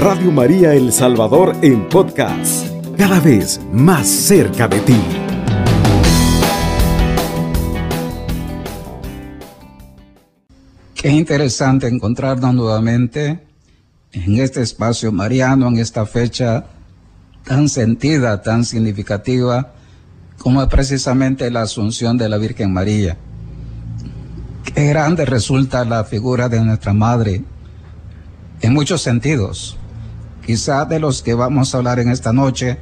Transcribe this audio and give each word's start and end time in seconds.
Radio 0.00 0.32
María 0.32 0.72
El 0.72 0.94
Salvador 0.94 1.54
en 1.60 1.86
podcast, 1.86 2.66
cada 2.96 3.20
vez 3.20 3.60
más 3.70 4.08
cerca 4.08 4.66
de 4.66 4.80
ti. 4.80 4.96
Qué 10.94 11.10
interesante 11.10 11.86
encontrarnos 11.86 12.54
nuevamente 12.54 13.40
en 14.12 14.38
este 14.38 14.62
espacio 14.62 15.12
mariano, 15.12 15.68
en 15.68 15.76
esta 15.76 16.06
fecha 16.06 16.64
tan 17.44 17.68
sentida, 17.68 18.40
tan 18.40 18.64
significativa, 18.64 19.74
como 20.38 20.62
es 20.62 20.68
precisamente 20.68 21.50
la 21.50 21.60
asunción 21.60 22.16
de 22.16 22.30
la 22.30 22.38
Virgen 22.38 22.72
María. 22.72 23.18
Qué 24.64 24.86
grande 24.86 25.26
resulta 25.26 25.84
la 25.84 26.04
figura 26.04 26.48
de 26.48 26.64
nuestra 26.64 26.94
Madre 26.94 27.44
en 28.62 28.72
muchos 28.72 29.02
sentidos. 29.02 29.76
Quizá 30.44 30.84
de 30.84 31.00
los 31.00 31.22
que 31.22 31.34
vamos 31.34 31.74
a 31.74 31.78
hablar 31.78 31.98
en 31.98 32.10
esta 32.10 32.32
noche, 32.32 32.78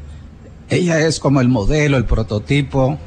ella 0.68 1.00
es 1.00 1.18
como 1.18 1.40
el 1.40 1.48
modelo, 1.48 1.96
el 1.96 2.04
prototipo 2.04 2.98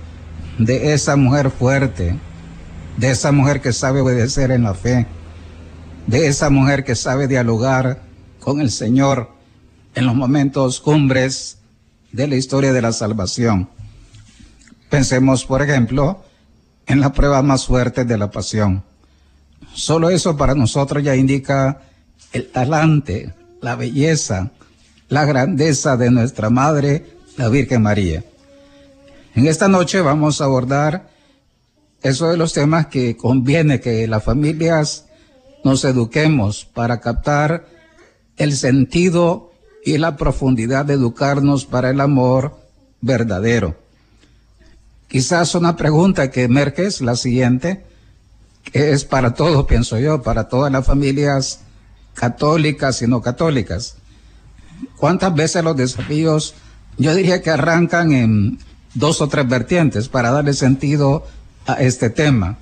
de 0.58 0.94
esa 0.94 1.16
mujer 1.16 1.52
fuerte, 1.52 2.18
de 2.98 3.12
esa 3.12 3.32
mujer 3.32 3.62
que 3.62 3.74
sabe 3.74 4.02
obedecer 4.02 4.52
en 4.52 4.64
la 4.64 4.74
fe, 4.74 5.08
de 6.08 6.28
esa 6.28 6.50
mujer 6.50 6.84
que 6.84 6.96
sabe 6.96 7.28
dialogar 7.28 8.02
con 8.40 8.60
el 8.60 8.72
Señor 8.72 9.32
en 9.96 10.06
los 10.06 10.16
momentos 10.16 10.80
cumbres 10.80 11.58
de 12.12 12.28
la 12.28 12.36
historia 12.36 12.74
de 12.74 12.82
la 12.82 12.92
salvación. 12.92 13.70
Pensemos, 14.90 15.46
por 15.46 15.62
ejemplo, 15.62 16.24
en 16.88 17.00
la 17.00 17.14
prueba 17.14 17.42
más 17.42 17.66
fuerte 17.66 18.04
de 18.04 18.18
la 18.18 18.30
pasión. 18.30 18.84
Solo 19.74 20.10
eso 20.10 20.36
para 20.36 20.56
nosotros 20.56 21.04
ya 21.04 21.16
indica 21.16 21.82
el 22.34 22.52
talante, 22.52 23.34
la 23.62 23.76
belleza, 23.76 24.52
la 25.08 25.26
grandeza 25.26 25.98
de 25.98 26.12
nuestra 26.12 26.50
Madre, 26.50 27.06
la 27.38 27.48
Virgen 27.50 27.84
María. 27.84 28.24
En 29.36 29.48
esta 29.48 29.68
noche 29.68 30.02
vamos 30.02 30.42
a 30.42 30.46
abordar 30.46 31.10
eso 32.02 32.30
de 32.30 32.38
los 32.38 32.54
temas 32.54 32.88
que 32.88 33.16
conviene 33.16 33.80
que 33.80 34.08
las 34.08 34.24
familias 34.24 35.06
nos 35.64 35.86
eduquemos 35.86 36.66
para 36.66 37.00
captar 37.00 37.68
el 38.38 38.54
sentido 38.58 39.52
y 39.86 39.98
la 39.98 40.18
profundidad 40.18 40.86
de 40.86 40.96
educarnos 40.96 41.66
para 41.66 41.92
el 41.92 42.02
amor 42.02 42.58
verdadero. 43.02 43.76
Quizás 45.08 45.56
una 45.56 45.76
pregunta 45.76 46.32
que 46.32 46.44
emerge 46.44 46.86
es 46.86 47.02
la 47.02 47.16
siguiente, 47.16 47.84
que 48.72 48.92
es 48.92 49.06
para 49.06 49.34
todos, 49.34 49.66
pienso 49.66 50.00
yo, 50.00 50.22
para 50.24 50.48
todas 50.48 50.72
las 50.72 50.86
familias 50.86 51.62
católicas 52.14 53.02
y 53.02 53.08
no 53.08 53.22
católicas. 53.22 53.96
¿Cuántas 54.98 55.34
veces 55.34 55.64
los 55.64 55.76
desafíos, 55.76 56.56
yo 56.98 57.16
diría 57.16 57.42
que 57.42 57.50
arrancan 57.50 58.12
en 58.12 58.60
dos 58.94 59.22
o 59.22 59.28
tres 59.28 59.48
vertientes 59.48 60.10
para 60.10 60.32
darle 60.32 60.54
sentido 60.54 61.26
a 61.66 61.74
este 61.82 62.10
tema? 62.10 62.58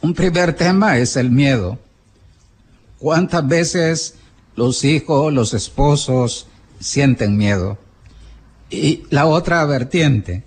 Un 0.00 0.14
primer 0.14 0.54
tema 0.54 0.98
es 0.98 1.16
el 1.16 1.30
miedo. 1.30 1.78
¿Cuántas 2.98 3.46
veces 3.46 4.14
los 4.56 4.84
hijos, 4.84 5.32
los 5.32 5.54
esposos 5.54 6.46
sienten 6.80 7.36
miedo? 7.36 7.78
Y 8.70 9.04
la 9.10 9.26
otra 9.26 9.64
vertiente, 9.64 10.44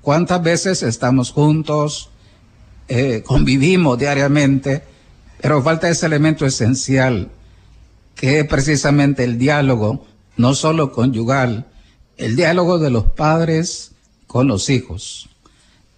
¿cuántas 0.00 0.42
veces 0.42 0.82
estamos 0.82 1.30
juntos, 1.30 2.10
eh, 2.88 3.22
convivimos 3.24 3.98
diariamente, 3.98 4.82
pero 5.40 5.62
falta 5.62 5.88
ese 5.88 6.06
elemento 6.06 6.46
esencial, 6.46 7.30
que 8.18 8.40
es 8.40 8.46
precisamente 8.48 9.22
el 9.22 9.38
diálogo, 9.38 10.04
no 10.36 10.52
solo 10.54 10.90
conyugal, 10.90 11.66
el 12.16 12.34
diálogo 12.34 12.80
de 12.80 12.90
los 12.90 13.04
padres 13.04 13.92
con 14.26 14.48
los 14.48 14.70
hijos. 14.70 15.28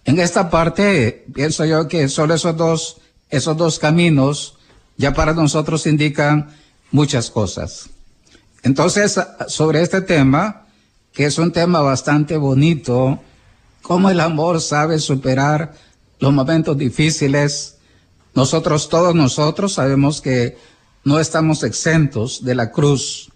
En 0.05 0.19
esta 0.19 0.51
parte, 0.51 1.25
pienso 1.33 1.65
yo 1.65 1.87
que 1.87 2.07
solo 2.09 2.35
esos 2.35 2.55
dos, 2.55 2.97
esos 3.31 3.57
dos 3.57 3.79
caminos 3.79 4.55
ya 4.97 5.15
para 5.15 5.33
nosotros 5.33 5.87
indican 5.87 6.55
muchas 6.91 7.31
cosas. 7.31 7.89
Entonces, 8.61 9.19
sobre 9.47 9.81
este 9.81 10.01
tema, 10.01 10.67
que 11.13 11.25
es 11.25 11.39
un 11.39 11.51
tema 11.51 11.81
bastante 11.81 12.37
bonito, 12.37 13.19
cómo 13.81 14.11
el 14.11 14.19
amor 14.19 14.61
sabe 14.61 14.99
superar 14.99 15.73
los 16.19 16.31
momentos 16.31 16.77
difíciles, 16.77 17.77
nosotros, 18.35 18.89
todos 18.89 19.15
nosotros 19.15 19.73
sabemos 19.73 20.21
que 20.21 20.55
no 21.03 21.19
estamos 21.19 21.63
exentos 21.63 22.43
de 22.43 22.55
la 22.55 22.71
cruz, 22.71 23.29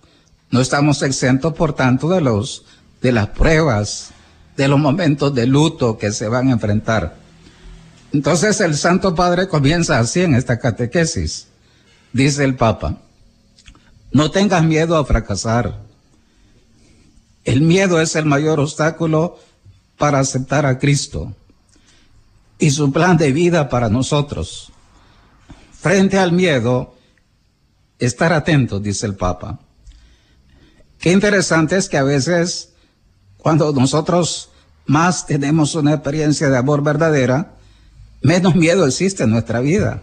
no 0.51 0.61
estamos 0.61 1.01
exentos, 1.01 1.53
por 1.53 1.73
tanto, 1.73 2.09
de 2.09 2.21
los, 2.21 2.65
de 3.01 3.11
las 3.11 3.29
pruebas, 3.29 4.11
de 4.55 4.67
los 4.67 4.79
momentos 4.79 5.33
de 5.33 5.47
luto 5.47 5.97
que 5.97 6.11
se 6.11 6.27
van 6.27 6.49
a 6.49 6.53
enfrentar. 6.53 7.17
Entonces 8.13 8.61
el 8.61 8.77
Santo 8.77 9.13
Padre 9.15 9.47
comienza 9.47 9.99
así 9.99 10.21
en 10.21 10.35
esta 10.35 10.59
catequesis. 10.59 11.47
Dice 12.13 12.45
el 12.45 12.55
Papa, 12.55 12.99
no 14.11 14.31
tengas 14.31 14.63
miedo 14.63 14.95
a 14.95 15.05
fracasar. 15.05 15.81
El 17.43 17.61
miedo 17.61 17.99
es 17.99 18.15
el 18.15 18.25
mayor 18.25 18.59
obstáculo 18.59 19.37
para 19.97 20.19
aceptar 20.19 20.65
a 20.65 20.79
Cristo 20.79 21.33
y 22.57 22.71
su 22.71 22.91
plan 22.91 23.17
de 23.17 23.33
vida 23.33 23.67
para 23.67 23.89
nosotros. 23.89 24.71
Frente 25.79 26.17
al 26.17 26.31
miedo, 26.31 26.94
estar 27.99 28.33
atentos, 28.33 28.81
dice 28.81 29.05
el 29.05 29.15
Papa. 29.15 29.59
Qué 30.99 31.11
interesante 31.11 31.77
es 31.77 31.89
que 31.89 31.97
a 31.97 32.03
veces 32.03 32.69
cuando 33.37 33.71
nosotros 33.73 34.49
más 34.85 35.25
tenemos 35.25 35.75
una 35.75 35.93
experiencia 35.93 36.49
de 36.49 36.57
amor 36.57 36.83
verdadera, 36.83 37.53
menos 38.21 38.55
miedo 38.55 38.85
existe 38.85 39.23
en 39.23 39.31
nuestra 39.31 39.59
vida. 39.59 40.01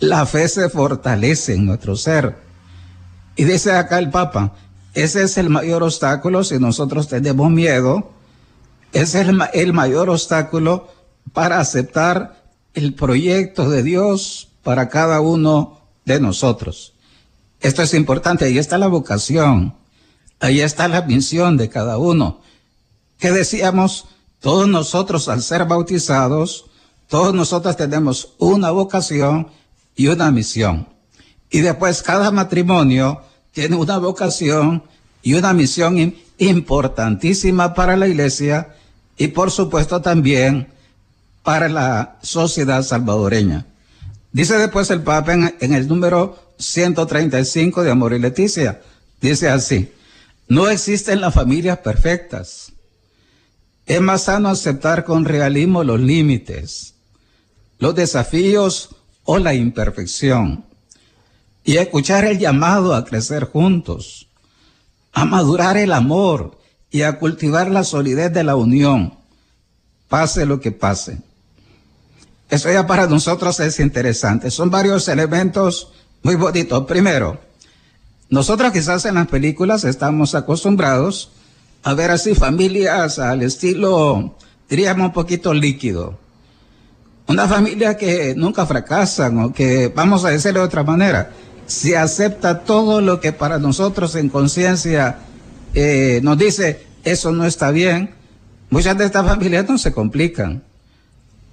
La 0.00 0.26
fe 0.26 0.48
se 0.48 0.68
fortalece 0.68 1.54
en 1.54 1.66
nuestro 1.66 1.96
ser. 1.96 2.36
Y 3.36 3.44
dice 3.44 3.72
acá 3.72 3.98
el 3.98 4.10
Papa, 4.10 4.54
ese 4.94 5.22
es 5.22 5.36
el 5.38 5.50
mayor 5.50 5.82
obstáculo 5.82 6.42
si 6.44 6.58
nosotros 6.58 7.08
tenemos 7.08 7.50
miedo, 7.50 8.10
ese 8.92 9.20
es 9.20 9.28
el, 9.28 9.38
el 9.52 9.72
mayor 9.72 10.08
obstáculo 10.10 10.88
para 11.32 11.60
aceptar 11.60 12.42
el 12.74 12.94
proyecto 12.94 13.68
de 13.68 13.82
Dios 13.82 14.48
para 14.62 14.88
cada 14.88 15.20
uno 15.20 15.77
de 16.08 16.20
nosotros. 16.20 16.94
Esto 17.60 17.82
es 17.82 17.94
importante, 17.94 18.44
ahí 18.46 18.58
está 18.58 18.78
la 18.78 18.88
vocación, 18.88 19.74
ahí 20.40 20.60
está 20.60 20.88
la 20.88 21.02
misión 21.02 21.56
de 21.56 21.68
cada 21.68 21.98
uno. 21.98 22.40
Que 23.18 23.30
decíamos, 23.30 24.06
todos 24.40 24.68
nosotros 24.68 25.28
al 25.28 25.42
ser 25.42 25.64
bautizados, 25.66 26.66
todos 27.08 27.34
nosotros 27.34 27.76
tenemos 27.76 28.34
una 28.38 28.70
vocación 28.70 29.48
y 29.96 30.08
una 30.08 30.30
misión. 30.30 30.88
Y 31.50 31.60
después 31.60 32.02
cada 32.02 32.30
matrimonio 32.30 33.22
tiene 33.52 33.76
una 33.76 33.98
vocación 33.98 34.84
y 35.22 35.34
una 35.34 35.52
misión 35.52 36.14
importantísima 36.38 37.74
para 37.74 37.96
la 37.96 38.06
iglesia 38.06 38.74
y 39.16 39.28
por 39.28 39.50
supuesto 39.50 40.00
también 40.00 40.68
para 41.42 41.68
la 41.68 42.18
sociedad 42.22 42.82
salvadoreña. 42.82 43.66
Dice 44.38 44.56
después 44.56 44.88
el 44.90 45.02
Papa 45.02 45.32
en, 45.32 45.72
el 45.74 45.88
número 45.88 46.38
135 46.60 47.82
de 47.82 47.90
Amor 47.90 48.12
y 48.12 48.20
Leticia, 48.20 48.80
dice 49.20 49.48
así, 49.48 49.92
no 50.46 50.68
existen 50.68 51.20
las 51.20 51.34
familias 51.34 51.78
perfectas. 51.78 52.72
Es 53.84 54.00
más 54.00 54.22
sano 54.22 54.48
aceptar 54.48 55.04
con 55.04 55.24
realismo 55.24 55.82
los 55.82 55.98
límites, 55.98 56.94
los 57.80 57.96
desafíos 57.96 58.90
o 59.24 59.38
la 59.38 59.54
imperfección 59.54 60.64
y 61.64 61.78
escuchar 61.78 62.24
el 62.24 62.38
llamado 62.38 62.94
a 62.94 63.04
crecer 63.04 63.42
juntos, 63.42 64.28
a 65.12 65.24
madurar 65.24 65.76
el 65.76 65.92
amor 65.92 66.60
y 66.92 67.02
a 67.02 67.18
cultivar 67.18 67.72
la 67.72 67.82
solidez 67.82 68.32
de 68.32 68.44
la 68.44 68.54
unión, 68.54 69.14
pase 70.06 70.46
lo 70.46 70.60
que 70.60 70.70
pase. 70.70 71.22
Eso 72.50 72.72
ya 72.72 72.86
para 72.86 73.06
nosotros 73.06 73.60
es 73.60 73.78
interesante. 73.78 74.50
Son 74.50 74.70
varios 74.70 75.06
elementos 75.08 75.92
muy 76.22 76.34
bonitos. 76.34 76.86
Primero, 76.86 77.38
nosotros 78.30 78.72
quizás 78.72 79.04
en 79.04 79.16
las 79.16 79.28
películas 79.28 79.84
estamos 79.84 80.34
acostumbrados 80.34 81.30
a 81.82 81.94
ver 81.94 82.10
así 82.10 82.34
familias 82.34 83.18
al 83.18 83.42
estilo, 83.42 84.34
diríamos 84.68 85.08
un 85.08 85.12
poquito 85.12 85.52
líquido. 85.52 86.18
Una 87.26 87.46
familia 87.46 87.96
que 87.96 88.34
nunca 88.34 88.64
fracasan 88.64 89.38
o 89.38 89.52
que, 89.52 89.92
vamos 89.94 90.24
a 90.24 90.30
decirlo 90.30 90.60
de 90.60 90.66
otra 90.66 90.82
manera, 90.82 91.30
se 91.66 91.98
acepta 91.98 92.60
todo 92.60 93.02
lo 93.02 93.20
que 93.20 93.32
para 93.32 93.58
nosotros 93.58 94.14
en 94.14 94.30
conciencia 94.30 95.18
eh, 95.74 96.20
nos 96.22 96.38
dice, 96.38 96.86
eso 97.04 97.30
no 97.30 97.44
está 97.44 97.70
bien. 97.70 98.14
Muchas 98.70 98.96
de 98.96 99.04
estas 99.04 99.26
familias 99.26 99.68
no 99.68 99.76
se 99.76 99.92
complican 99.92 100.62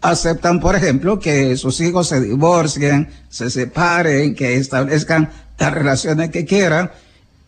aceptan, 0.10 0.60
por 0.60 0.76
ejemplo, 0.76 1.20
que 1.20 1.58
sus 1.58 1.82
hijos 1.82 2.08
se 2.08 2.22
divorcien, 2.22 3.10
se 3.30 3.50
separen, 3.50 4.36
que 4.36 4.56
establezcan 4.56 5.32
las 5.58 5.74
relaciones 5.74 6.30
que 6.30 6.46
quieran, 6.46 6.92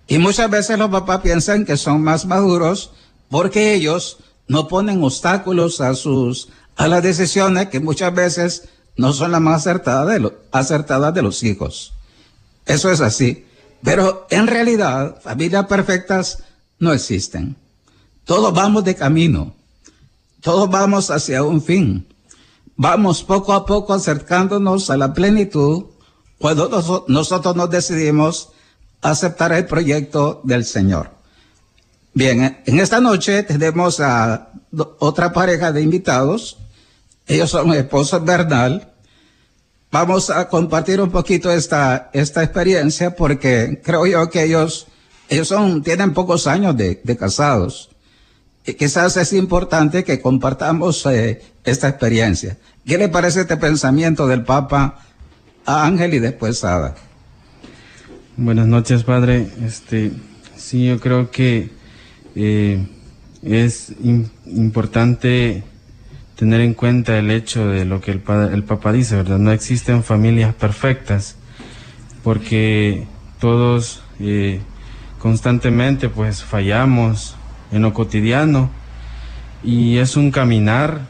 Y 0.10 0.20
muchas 0.20 0.50
veces 0.50 0.80
los 0.80 0.90
papás 0.90 1.20
piensan 1.20 1.66
que 1.66 1.76
son 1.76 2.02
más 2.02 2.26
maduros 2.26 2.92
porque 3.30 3.74
ellos 3.74 4.20
no 4.48 4.70
ponen 4.70 5.04
obstáculos 5.04 5.82
a 5.82 5.96
sus, 5.96 6.48
a 6.78 6.88
las 6.88 7.04
decisiones 7.04 7.68
que 7.68 7.82
muchas 7.82 8.14
veces 8.16 8.70
no 8.96 9.12
son 9.12 9.34
las 9.34 9.42
más 9.42 9.68
acertadas 9.68 10.08
de, 10.08 10.34
acertadas 10.52 11.14
de 11.14 11.22
los 11.22 11.44
hijos. 11.44 11.94
Eso 12.66 12.90
es 12.90 13.02
así. 13.02 13.46
Pero 13.84 14.28
en 14.30 14.48
realidad, 14.48 15.22
familias 15.22 15.66
perfectas 15.68 16.44
no 16.80 16.94
existen. 16.94 17.58
Todos 18.24 18.54
vamos 18.54 18.86
de 18.86 18.96
camino. 18.96 19.54
Todos 20.42 20.70
vamos 20.70 21.12
hacia 21.12 21.44
un 21.44 21.62
fin. 21.62 22.08
Vamos 22.80 23.24
poco 23.24 23.54
a 23.54 23.66
poco 23.66 23.96
acercándonos 23.96 24.92
a 24.92 24.98
la 24.98 25.12
plenitud 25.12 25.86
cuando 26.38 26.70
nosotros 27.08 27.56
nos 27.56 27.70
decidimos 27.72 28.50
aceptar 29.02 29.52
el 29.52 29.66
proyecto 29.66 30.42
del 30.44 30.64
Señor. 30.64 31.10
Bien, 32.14 32.62
en 32.66 32.80
esta 32.80 33.00
noche 33.00 33.42
tenemos 33.42 34.00
a 34.00 34.50
otra 35.00 35.34
pareja 35.34 35.72
de 35.72 35.82
invitados. 35.82 36.58
Ellos 37.26 37.50
son 37.50 37.74
esposos 37.74 38.24
Bernal. 38.24 38.94
Vamos 39.92 40.30
a 40.30 40.48
compartir 40.48 41.02
un 41.02 41.10
poquito 41.10 41.50
esta, 41.52 42.12
esta 42.14 42.44
experiencia 42.44 43.16
porque 43.16 43.82
creo 43.84 44.06
yo 44.06 44.30
que 44.30 44.44
ellos, 44.44 44.86
ellos 45.30 45.48
son, 45.48 45.82
tienen 45.82 46.14
pocos 46.14 46.46
años 46.46 46.78
de, 46.78 47.02
de 47.04 47.18
casados. 47.18 47.90
Quizás 48.76 49.16
es 49.16 49.32
importante 49.32 50.04
que 50.04 50.20
compartamos 50.20 51.06
eh, 51.06 51.42
esta 51.64 51.88
experiencia. 51.88 52.58
¿Qué 52.86 52.98
le 52.98 53.08
parece 53.08 53.42
este 53.42 53.56
pensamiento 53.56 54.28
del 54.28 54.44
Papa 54.44 55.00
a 55.66 55.86
Ángel 55.86 56.14
y 56.14 56.20
después 56.20 56.64
Ada? 56.66 56.96
Buenas 58.36 58.68
noches, 58.68 59.04
padre. 59.04 59.48
Este, 59.66 60.12
sí, 60.58 60.86
yo 60.86 61.00
creo 61.00 61.32
que 61.32 61.70
eh, 62.36 62.86
es 63.42 63.94
importante 64.46 65.64
tener 66.36 66.62
en 66.62 66.74
cuenta 66.74 67.18
el 67.18 67.32
hecho 67.32 67.68
de 67.68 67.86
lo 67.86 68.02
que 68.02 68.12
el, 68.12 68.22
el 68.52 68.64
Papa 68.64 68.92
dice, 68.92 69.16
¿verdad? 69.16 69.40
No 69.40 69.52
existen 69.52 70.04
familias 70.04 70.54
perfectas, 70.54 71.36
porque 72.22 73.08
todos 73.40 74.04
eh, 74.20 74.60
constantemente 75.20 76.10
pues 76.10 76.44
fallamos 76.44 77.36
en 77.72 77.82
lo 77.82 77.94
cotidiano 77.94 78.70
y 79.64 79.98
es 79.98 80.16
un 80.16 80.32
caminar 80.32 81.02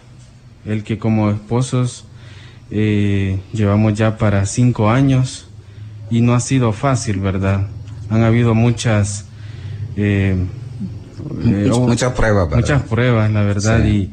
el 0.65 0.83
que 0.83 0.97
como 0.97 1.29
esposos 1.29 2.05
eh, 2.69 3.39
llevamos 3.53 3.93
ya 3.93 4.17
para 4.17 4.45
cinco 4.45 4.89
años 4.89 5.47
y 6.09 6.21
no 6.21 6.33
ha 6.35 6.39
sido 6.39 6.73
fácil, 6.73 7.19
¿verdad? 7.19 7.67
Han 8.09 8.23
habido 8.23 8.53
muchas... 8.55 9.25
Eh, 9.95 10.35
eh, 11.45 11.69
muchas 11.71 12.13
pruebas. 12.13 12.49
Muchas 12.49 12.83
pruebas, 12.83 13.31
la 13.31 13.43
verdad, 13.43 13.85
y, 13.85 14.11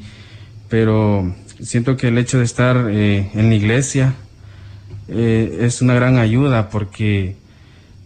pero 0.69 1.35
siento 1.61 1.97
que 1.97 2.09
el 2.09 2.19
hecho 2.19 2.39
de 2.39 2.45
estar 2.45 2.77
en 2.91 3.49
la 3.49 3.55
iglesia 3.55 4.15
es 5.09 5.83
una 5.83 5.95
gran 5.95 6.19
ayuda 6.19 6.71
porque 6.71 7.37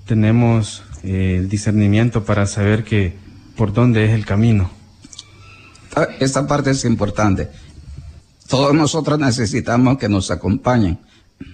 tenemos 0.07 0.83
el 1.05 1.49
discernimiento 1.49 2.25
para 2.25 2.47
saber 2.47 2.85
que 2.85 3.15
por 3.59 3.73
dónde 3.73 4.05
es 4.05 4.13
el 4.13 4.25
camino. 4.25 4.71
Ah, 5.97 6.07
esta 6.21 6.47
parte 6.47 6.71
es 6.71 6.85
importante. 6.85 7.49
Todos 8.49 8.73
nosotros 8.73 9.19
necesitamos 9.19 9.99
que 9.99 10.09
nos 10.09 10.31
acompañen. 10.31 11.01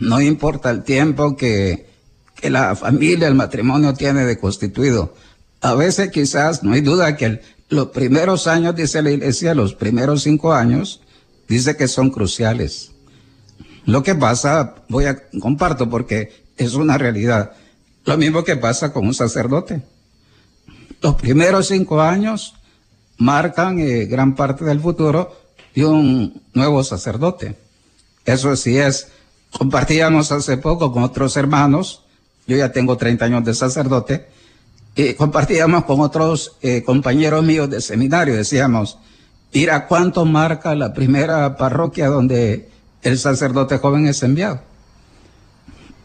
No 0.00 0.20
importa 0.20 0.70
el 0.70 0.84
tiempo 0.84 1.34
que, 1.34 1.88
que 2.36 2.50
la 2.50 2.76
familia, 2.76 3.26
el 3.26 3.34
matrimonio 3.34 3.94
tiene 3.94 4.26
de 4.26 4.38
constituido. 4.38 5.14
A 5.62 5.74
veces 5.74 6.10
quizás, 6.10 6.62
no 6.62 6.74
hay 6.74 6.82
duda 6.82 7.16
que 7.16 7.40
los 7.70 7.88
primeros 7.88 8.46
años, 8.46 8.76
dice 8.76 9.00
la 9.00 9.10
iglesia, 9.10 9.54
los 9.54 9.74
primeros 9.74 10.22
cinco 10.24 10.52
años, 10.52 11.00
dice 11.48 11.74
que 11.74 11.88
son 11.88 12.10
cruciales. 12.10 12.92
Lo 13.86 14.02
que 14.02 14.14
pasa, 14.14 14.74
voy 14.90 15.06
a, 15.06 15.22
comparto 15.40 15.88
porque 15.88 16.44
es 16.58 16.74
una 16.74 16.98
realidad. 16.98 17.52
Lo 18.04 18.18
mismo 18.18 18.44
que 18.44 18.56
pasa 18.56 18.92
con 18.92 19.06
un 19.06 19.14
sacerdote. 19.14 19.82
Los 21.04 21.16
primeros 21.16 21.68
cinco 21.68 22.00
años 22.00 22.54
marcan 23.18 23.78
eh, 23.78 24.06
gran 24.06 24.34
parte 24.34 24.64
del 24.64 24.80
futuro 24.80 25.36
de 25.74 25.84
un 25.84 26.42
nuevo 26.54 26.82
sacerdote. 26.82 27.56
Eso 28.24 28.56
sí 28.56 28.78
es. 28.78 29.08
Compartíamos 29.50 30.32
hace 30.32 30.56
poco 30.56 30.90
con 30.90 31.02
otros 31.02 31.36
hermanos 31.36 32.00
yo 32.46 32.56
ya 32.56 32.72
tengo 32.72 32.96
30 32.96 33.24
años 33.24 33.44
de 33.44 33.54
sacerdote, 33.54 34.28
y 34.94 35.14
compartíamos 35.14 35.84
con 35.84 36.00
otros 36.00 36.56
eh, 36.62 36.82
compañeros 36.82 37.44
míos 37.44 37.68
de 37.68 37.80
seminario, 37.80 38.34
decíamos, 38.34 38.98
mira 39.52 39.86
cuánto 39.86 40.24
marca 40.24 40.74
la 40.74 40.92
primera 40.92 41.56
parroquia 41.56 42.08
donde 42.08 42.70
el 43.02 43.18
sacerdote 43.18 43.78
joven 43.78 44.06
es 44.06 44.22
enviado. 44.22 44.60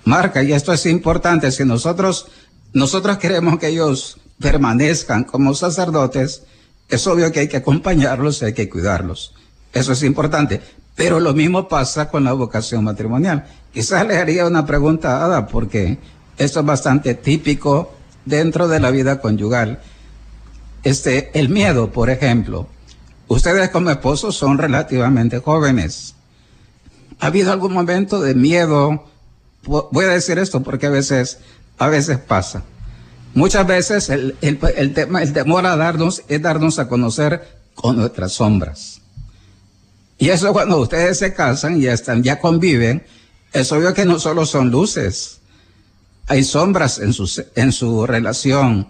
Marca, 0.05 0.43
y 0.43 0.53
esto 0.53 0.73
es 0.73 0.85
importante, 0.85 1.51
si 1.51 1.65
nosotros, 1.65 2.27
nosotros 2.73 3.17
queremos 3.17 3.59
que 3.59 3.67
ellos 3.67 4.19
permanezcan 4.39 5.24
como 5.24 5.53
sacerdotes, 5.53 6.44
es 6.88 7.06
obvio 7.07 7.31
que 7.31 7.41
hay 7.41 7.47
que 7.47 7.57
acompañarlos 7.57 8.41
y 8.41 8.45
hay 8.45 8.53
que 8.53 8.69
cuidarlos. 8.69 9.33
Eso 9.74 9.94
es 9.94 10.03
importante. 10.03 10.62
Pero 10.95 11.19
lo 11.19 11.33
mismo 11.33 11.68
pasa 11.68 12.09
con 12.09 12.24
la 12.24 12.33
vocación 12.33 12.83
matrimonial. 12.83 13.45
Quizás 13.74 14.06
le 14.06 14.18
haría 14.18 14.45
una 14.45 14.65
pregunta 14.65 15.24
Ada, 15.24 15.47
porque 15.47 15.97
esto 16.38 16.59
es 16.59 16.65
bastante 16.65 17.13
típico 17.13 17.94
dentro 18.25 18.68
de 18.68 18.80
la 18.80 18.91
vida 18.91 19.21
conyugal. 19.21 19.80
Este, 20.83 21.38
el 21.39 21.50
miedo, 21.50 21.92
por 21.92 22.09
ejemplo. 22.09 22.68
Ustedes 23.27 23.69
como 23.69 23.92
esposos 23.92 24.35
son 24.35 24.57
relativamente 24.57 25.39
jóvenes. 25.39 26.15
¿Ha 27.19 27.27
habido 27.27 27.51
algún 27.51 27.74
momento 27.74 28.19
de 28.19 28.33
miedo? 28.33 29.06
Voy 29.65 30.06
a 30.06 30.09
decir 30.09 30.39
esto 30.39 30.63
porque 30.63 30.88
a 30.88 30.89
veces, 30.89 31.39
a 31.77 31.88
veces 31.88 32.18
pasa. 32.18 32.63
Muchas 33.33 33.67
veces 33.67 34.09
el, 34.09 34.37
el, 34.41 34.93
tema, 34.93 35.21
el 35.21 35.33
temor 35.33 35.65
a 35.65 35.75
darnos 35.75 36.23
es 36.27 36.41
darnos 36.41 36.79
a 36.79 36.87
conocer 36.87 37.59
con 37.75 37.97
nuestras 37.97 38.33
sombras. 38.33 39.01
Y 40.17 40.29
eso 40.29 40.51
cuando 40.51 40.79
ustedes 40.81 41.19
se 41.19 41.33
casan 41.33 41.77
y 41.77 41.83
ya 41.83 41.93
están, 41.93 42.23
ya 42.23 42.39
conviven, 42.39 43.03
es 43.53 43.71
obvio 43.71 43.93
que 43.93 44.05
no 44.05 44.19
solo 44.19 44.45
son 44.45 44.69
luces, 44.69 45.39
hay 46.27 46.44
sombras 46.44 46.99
en, 46.99 47.13
sus, 47.13 47.44
en 47.56 47.71
su 47.71 48.06
relación, 48.06 48.89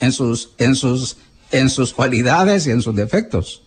en 0.00 0.12
sus, 0.12 0.50
en, 0.58 0.74
sus, 0.74 1.16
en 1.50 1.68
sus 1.68 1.92
cualidades 1.92 2.66
y 2.66 2.70
en 2.70 2.80
sus 2.80 2.94
defectos. 2.94 3.62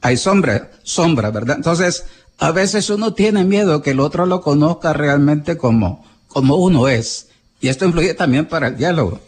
Hay 0.00 0.16
sombra, 0.16 0.70
sombra, 0.82 1.30
¿verdad? 1.30 1.56
Entonces, 1.56 2.04
a 2.38 2.52
veces 2.52 2.88
uno 2.90 3.12
tiene 3.14 3.44
miedo 3.44 3.82
que 3.82 3.90
el 3.90 4.00
otro 4.00 4.24
lo 4.24 4.40
conozca 4.40 4.92
realmente 4.92 5.56
como, 5.56 6.06
como 6.28 6.56
uno 6.56 6.88
es. 6.88 7.28
Y 7.60 7.68
esto 7.68 7.86
influye 7.86 8.14
también 8.14 8.46
para 8.46 8.68
el 8.68 8.76
diálogo. 8.76 9.20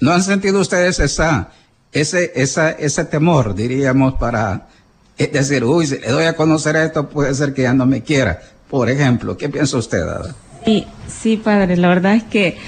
¿No 0.00 0.12
han 0.12 0.22
sentido 0.22 0.60
ustedes 0.60 1.00
ese, 1.00 2.32
ese 2.32 3.04
temor, 3.04 3.54
diríamos, 3.54 4.14
para 4.14 4.68
decir, 5.16 5.64
uy, 5.64 5.86
si 5.86 5.98
le 5.98 6.08
doy 6.08 6.24
a 6.24 6.36
conocer 6.36 6.76
esto, 6.76 7.08
puede 7.08 7.34
ser 7.34 7.52
que 7.52 7.62
ya 7.62 7.74
no 7.74 7.86
me 7.86 8.02
quiera? 8.02 8.40
Por 8.70 8.90
ejemplo, 8.90 9.36
¿qué 9.36 9.48
piensa 9.48 9.76
usted, 9.76 10.02
Ada? 10.02 10.34
Sí, 10.64 10.86
sí, 11.08 11.36
padre, 11.36 11.76
la 11.76 11.88
verdad 11.88 12.14
es 12.14 12.24
que 12.24 12.58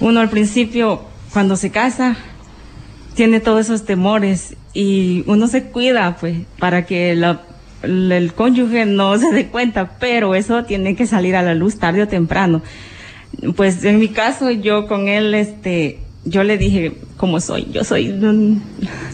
uno 0.00 0.20
al 0.20 0.30
principio, 0.30 1.02
cuando 1.32 1.56
se 1.56 1.70
casa, 1.70 2.16
tiene 3.14 3.40
todos 3.40 3.66
esos 3.66 3.84
temores 3.84 4.56
y 4.72 5.24
uno 5.26 5.46
se 5.46 5.64
cuida, 5.64 6.16
pues, 6.18 6.38
para 6.58 6.84
que 6.84 7.12
el 7.82 8.32
cónyuge 8.34 8.86
no 8.86 9.18
se 9.18 9.32
dé 9.32 9.48
cuenta, 9.48 9.98
pero 9.98 10.34
eso 10.34 10.64
tiene 10.64 10.96
que 10.96 11.06
salir 11.06 11.36
a 11.36 11.42
la 11.42 11.54
luz 11.54 11.78
tarde 11.78 12.02
o 12.02 12.08
temprano. 12.08 12.62
Pues 13.54 13.84
en 13.84 13.98
mi 13.98 14.08
caso, 14.08 14.50
yo 14.50 14.86
con 14.86 15.08
él, 15.08 15.34
este, 15.34 16.00
yo 16.26 16.42
le 16.42 16.58
dije 16.58 16.98
cómo 17.16 17.40
soy, 17.40 17.68
yo 17.72 17.84
soy 17.84 18.08
de 18.08 18.28
un 18.28 18.62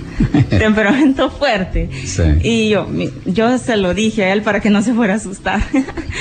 temperamento 0.50 1.30
fuerte. 1.30 1.88
Y 2.42 2.70
yo, 2.70 2.88
yo 3.26 3.58
se 3.58 3.76
lo 3.76 3.94
dije 3.94 4.24
a 4.24 4.32
él 4.32 4.42
para 4.42 4.60
que 4.60 4.70
no 4.70 4.82
se 4.82 4.94
fuera 4.94 5.14
a 5.14 5.16
asustar. 5.16 5.60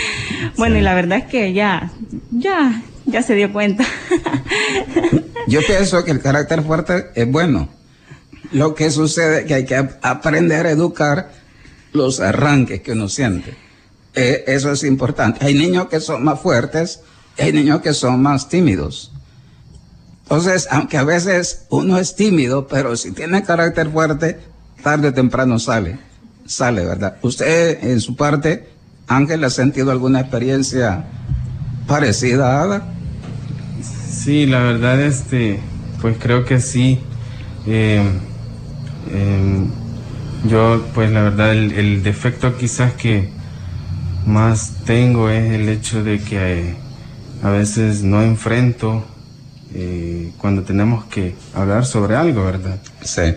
bueno, 0.57 0.77
y 0.77 0.81
la 0.81 0.93
verdad 0.93 1.19
es 1.19 1.25
que 1.25 1.53
ya, 1.53 1.91
ya, 2.31 2.81
ya 3.05 3.23
se 3.23 3.35
dio 3.35 3.51
cuenta. 3.51 3.85
yo 5.47 5.61
pienso 5.65 6.03
que 6.03 6.11
el 6.11 6.21
carácter 6.21 6.61
fuerte 6.61 7.05
es 7.15 7.29
bueno. 7.29 7.69
Lo 8.51 8.75
que 8.75 8.91
sucede 8.91 9.39
es 9.39 9.45
que 9.45 9.53
hay 9.53 9.65
que 9.65 9.75
aprender 10.01 10.67
a 10.67 10.71
educar 10.71 11.31
los 11.93 12.19
arranques 12.19 12.81
que 12.81 12.91
uno 12.91 13.07
siente. 13.07 13.55
Eh, 14.13 14.43
eso 14.47 14.71
es 14.73 14.83
importante. 14.83 15.45
Hay 15.45 15.53
niños 15.53 15.87
que 15.87 16.01
son 16.01 16.23
más 16.23 16.41
fuertes, 16.41 16.99
hay 17.37 17.53
niños 17.53 17.81
que 17.81 17.93
son 17.93 18.21
más 18.21 18.49
tímidos. 18.49 19.10
Entonces, 20.31 20.69
aunque 20.71 20.97
a 20.97 21.03
veces 21.03 21.65
uno 21.69 21.97
es 21.97 22.15
tímido, 22.15 22.65
pero 22.65 22.95
si 22.95 23.11
tiene 23.11 23.43
carácter 23.43 23.89
fuerte, 23.89 24.39
tarde 24.81 25.09
o 25.09 25.13
temprano 25.13 25.59
sale. 25.59 25.99
Sale, 26.45 26.85
¿verdad? 26.85 27.17
Usted, 27.21 27.83
en 27.83 27.99
su 27.99 28.15
parte, 28.15 28.69
Ángel, 29.07 29.43
¿ha 29.43 29.49
sentido 29.49 29.91
alguna 29.91 30.21
experiencia 30.21 31.03
parecida 31.85 32.47
a 32.47 32.63
Ada? 32.63 32.93
Sí, 34.09 34.45
la 34.45 34.59
verdad, 34.59 35.01
este, 35.01 35.59
pues 35.99 36.15
creo 36.17 36.45
que 36.45 36.61
sí. 36.61 36.97
Eh, 37.67 38.01
em, 39.11 39.69
yo, 40.47 40.81
pues 40.95 41.11
la 41.11 41.23
verdad, 41.23 41.51
el, 41.51 42.03
defecto 42.03 42.57
quizás 42.57 42.93
que 42.93 43.29
más 44.25 44.75
tengo 44.85 45.29
es 45.29 45.51
el 45.51 45.67
hecho 45.67 46.05
de 46.05 46.21
que 46.21 46.69
eh, 46.69 46.75
a 47.43 47.49
veces 47.49 48.03
no 48.03 48.21
enfrento 48.21 49.10
eh, 49.73 50.31
cuando 50.37 50.63
tenemos 50.63 51.05
que 51.05 51.35
hablar 51.53 51.85
sobre 51.85 52.15
algo, 52.15 52.43
¿verdad? 52.43 52.79
Sí. 53.03 53.35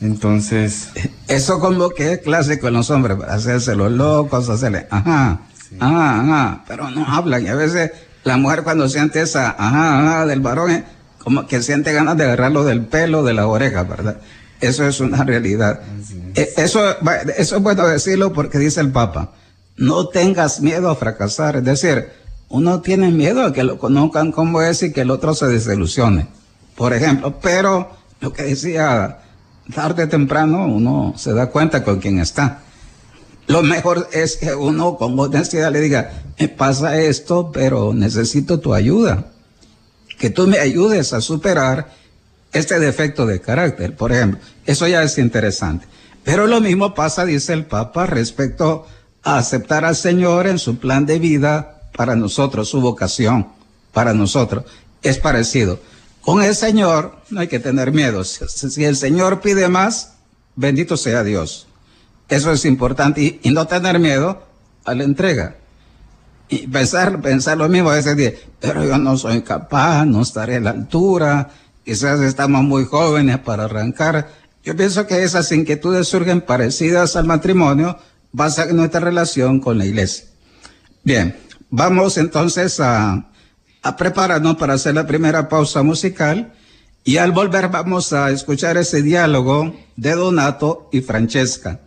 Entonces... 0.00 0.88
Eso 1.28 1.60
como 1.60 1.90
que 1.90 2.12
es 2.14 2.18
clásico 2.18 2.68
en 2.68 2.74
los 2.74 2.90
hombres, 2.90 3.18
hacerse 3.28 3.74
los 3.74 3.90
locos, 3.92 4.48
hacerle, 4.48 4.86
ajá, 4.90 5.40
ajá, 5.78 6.20
ajá, 6.20 6.64
pero 6.66 6.90
no 6.90 7.06
hablan. 7.06 7.44
Y 7.44 7.48
a 7.48 7.54
veces 7.54 7.92
la 8.24 8.36
mujer 8.36 8.62
cuando 8.62 8.88
siente 8.88 9.20
esa, 9.20 9.54
ajá, 9.58 10.00
ajá, 10.00 10.26
del 10.26 10.40
varón, 10.40 10.70
es 10.70 10.82
como 11.18 11.46
que 11.46 11.62
siente 11.62 11.92
ganas 11.92 12.16
de 12.16 12.24
agarrarlo 12.24 12.64
del 12.64 12.84
pelo, 12.86 13.22
de 13.22 13.34
la 13.34 13.46
oreja, 13.46 13.82
¿verdad? 13.84 14.18
Eso 14.60 14.86
es 14.86 15.00
una 15.00 15.24
realidad. 15.24 15.80
E, 16.34 16.52
eso, 16.56 16.80
eso 17.36 17.56
es 17.56 17.62
bueno 17.62 17.86
decirlo 17.86 18.32
porque 18.32 18.58
dice 18.58 18.80
el 18.80 18.92
Papa, 18.92 19.32
no 19.76 20.08
tengas 20.08 20.60
miedo 20.60 20.90
a 20.90 20.96
fracasar. 20.96 21.56
Es 21.56 21.64
decir, 21.64 22.08
uno 22.54 22.80
tiene 22.82 23.10
miedo 23.10 23.44
a 23.44 23.52
que 23.52 23.64
lo 23.64 23.78
conozcan 23.78 24.30
como 24.30 24.62
es 24.62 24.84
y 24.84 24.92
que 24.92 25.00
el 25.00 25.10
otro 25.10 25.34
se 25.34 25.48
desilusione. 25.48 26.28
Por 26.76 26.92
ejemplo, 26.92 27.40
pero 27.42 27.90
lo 28.20 28.32
que 28.32 28.44
decía, 28.44 29.18
tarde 29.74 30.04
o 30.04 30.08
temprano 30.08 30.64
uno 30.68 31.14
se 31.16 31.32
da 31.32 31.48
cuenta 31.48 31.82
con 31.82 31.98
quién 31.98 32.20
está. 32.20 32.60
Lo 33.48 33.64
mejor 33.64 34.08
es 34.12 34.36
que 34.36 34.54
uno 34.54 34.96
con 34.96 35.18
honestidad 35.18 35.72
le 35.72 35.80
diga, 35.80 36.22
me 36.38 36.46
pasa 36.46 37.00
esto, 37.00 37.50
pero 37.50 37.92
necesito 37.92 38.60
tu 38.60 38.72
ayuda. 38.72 39.32
Que 40.16 40.30
tú 40.30 40.46
me 40.46 40.60
ayudes 40.60 41.12
a 41.12 41.20
superar 41.20 41.90
este 42.52 42.78
defecto 42.78 43.26
de 43.26 43.40
carácter, 43.40 43.96
por 43.96 44.12
ejemplo. 44.12 44.38
Eso 44.64 44.86
ya 44.86 45.02
es 45.02 45.18
interesante. 45.18 45.88
Pero 46.22 46.46
lo 46.46 46.60
mismo 46.60 46.94
pasa, 46.94 47.24
dice 47.24 47.52
el 47.52 47.66
Papa, 47.66 48.06
respecto 48.06 48.86
a 49.24 49.38
aceptar 49.38 49.84
al 49.84 49.96
Señor 49.96 50.46
en 50.46 50.60
su 50.60 50.78
plan 50.78 51.04
de 51.04 51.18
vida 51.18 51.73
para 51.96 52.16
nosotros, 52.16 52.68
su 52.68 52.80
vocación 52.80 53.48
para 53.92 54.14
nosotros. 54.14 54.64
Es 55.02 55.18
parecido. 55.18 55.80
Con 56.20 56.42
el 56.42 56.54
Señor 56.54 57.18
no 57.30 57.40
hay 57.40 57.48
que 57.48 57.58
tener 57.58 57.92
miedo. 57.92 58.24
Si 58.24 58.84
el 58.84 58.96
Señor 58.96 59.40
pide 59.40 59.68
más, 59.68 60.14
bendito 60.56 60.96
sea 60.96 61.22
Dios. 61.22 61.66
Eso 62.28 62.52
es 62.52 62.64
importante 62.64 63.40
y, 63.42 63.50
no 63.50 63.66
tener 63.66 63.98
miedo 63.98 64.42
a 64.84 64.94
la 64.94 65.04
entrega. 65.04 65.56
Y 66.48 66.66
pensar, 66.66 67.20
pensar 67.20 67.58
lo 67.58 67.68
mismo 67.68 67.90
a 67.90 67.96
veces, 67.96 68.34
pero 68.60 68.84
yo 68.84 68.98
no 68.98 69.16
soy 69.16 69.42
capaz, 69.42 70.04
no 70.04 70.22
estaré 70.22 70.56
a 70.56 70.60
la 70.60 70.70
altura, 70.70 71.50
quizás 71.84 72.20
estamos 72.20 72.62
muy 72.62 72.84
jóvenes 72.84 73.38
para 73.38 73.64
arrancar. 73.64 74.30
Yo 74.62 74.74
pienso 74.74 75.06
que 75.06 75.22
esas 75.22 75.52
inquietudes 75.52 76.08
surgen 76.08 76.40
parecidas 76.40 77.16
al 77.16 77.26
matrimonio, 77.26 77.98
basadas 78.32 78.70
en 78.70 78.76
nuestra 78.76 79.00
relación 79.00 79.60
con 79.60 79.76
la 79.78 79.84
iglesia. 79.84 80.24
Bien, 81.02 81.36
vamos 81.70 82.18
entonces 82.18 82.80
a, 82.80 83.30
prepararnos 83.98 84.56
para 84.56 84.74
hacer 84.74 84.94
la 84.94 85.06
primera 85.06 85.48
pausa 85.48 85.82
musical 85.82 86.54
y 87.04 87.18
al 87.18 87.32
volver 87.32 87.68
vamos 87.68 88.12
a 88.12 88.30
escuchar 88.30 88.78
ese 88.78 89.02
diálogo 89.02 89.74
de 89.96 90.12
Donato 90.12 90.88
y 90.92 91.02
Francesca. 91.02 91.80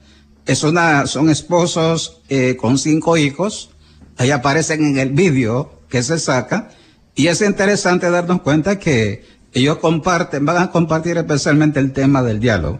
Son 0.46 1.30
esposos 1.30 2.22
eh, 2.30 2.56
con 2.56 2.78
cinco 2.78 3.18
hijos. 3.18 3.72
Ahí 4.18 4.32
aparecen 4.32 4.86
en 4.86 4.98
el 4.98 5.12
vídeo 5.12 5.82
que 5.90 6.04
se 6.04 6.20
saca. 6.20 6.70
Y 7.16 7.28
es 7.28 7.42
interesante 7.42 8.10
darnos 8.10 8.42
cuenta 8.42 8.78
que 8.78 9.26
ellos 9.54 9.78
comparten, 9.78 10.46
van 10.46 10.58
a 10.58 10.72
compartir 10.72 11.18
especialmente 11.18 11.80
el 11.80 11.92
tema 11.92 12.22
del 12.22 12.40
diálogo. 12.40 12.80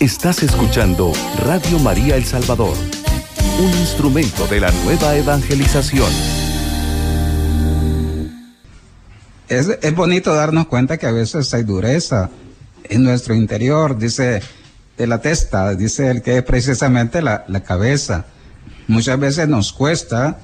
Estás 0.00 0.42
escuchando 0.42 1.12
Radio 1.44 1.78
María 1.78 2.16
El 2.16 2.24
Salvador, 2.24 2.74
un 3.60 3.70
instrumento 3.78 4.46
de 4.46 4.58
la 4.58 4.70
nueva 4.70 5.14
evangelización. 5.16 6.10
Es, 9.48 9.68
es 9.82 9.94
bonito 9.94 10.34
darnos 10.34 10.66
cuenta 10.66 10.96
que 10.96 11.06
a 11.06 11.12
veces 11.12 11.52
hay 11.52 11.64
dureza 11.64 12.30
en 12.84 13.02
nuestro 13.02 13.34
interior, 13.34 13.98
dice 13.98 14.40
de 14.96 15.06
la 15.06 15.20
testa, 15.20 15.74
dice 15.74 16.10
el 16.10 16.22
que 16.22 16.38
es 16.38 16.42
precisamente 16.42 17.20
la, 17.20 17.44
la 17.48 17.62
cabeza. 17.62 18.24
Muchas 18.88 19.20
veces 19.20 19.46
nos 19.46 19.74
cuesta 19.74 20.38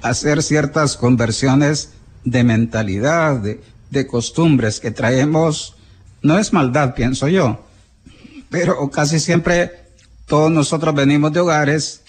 hacer 0.00 0.42
ciertas 0.42 0.96
conversiones 0.96 1.90
de 2.24 2.44
mentalidad, 2.44 3.36
de, 3.36 3.60
de 3.90 4.06
costumbres 4.06 4.80
que 4.80 4.90
traemos. 4.90 5.76
No 6.22 6.38
es 6.38 6.54
maldad, 6.54 6.94
pienso 6.94 7.28
yo, 7.28 7.66
pero 8.48 8.88
casi 8.90 9.20
siempre 9.20 9.84
todos 10.24 10.50
nosotros 10.50 10.94
venimos 10.94 11.30
de 11.34 11.40
hogares 11.40 12.03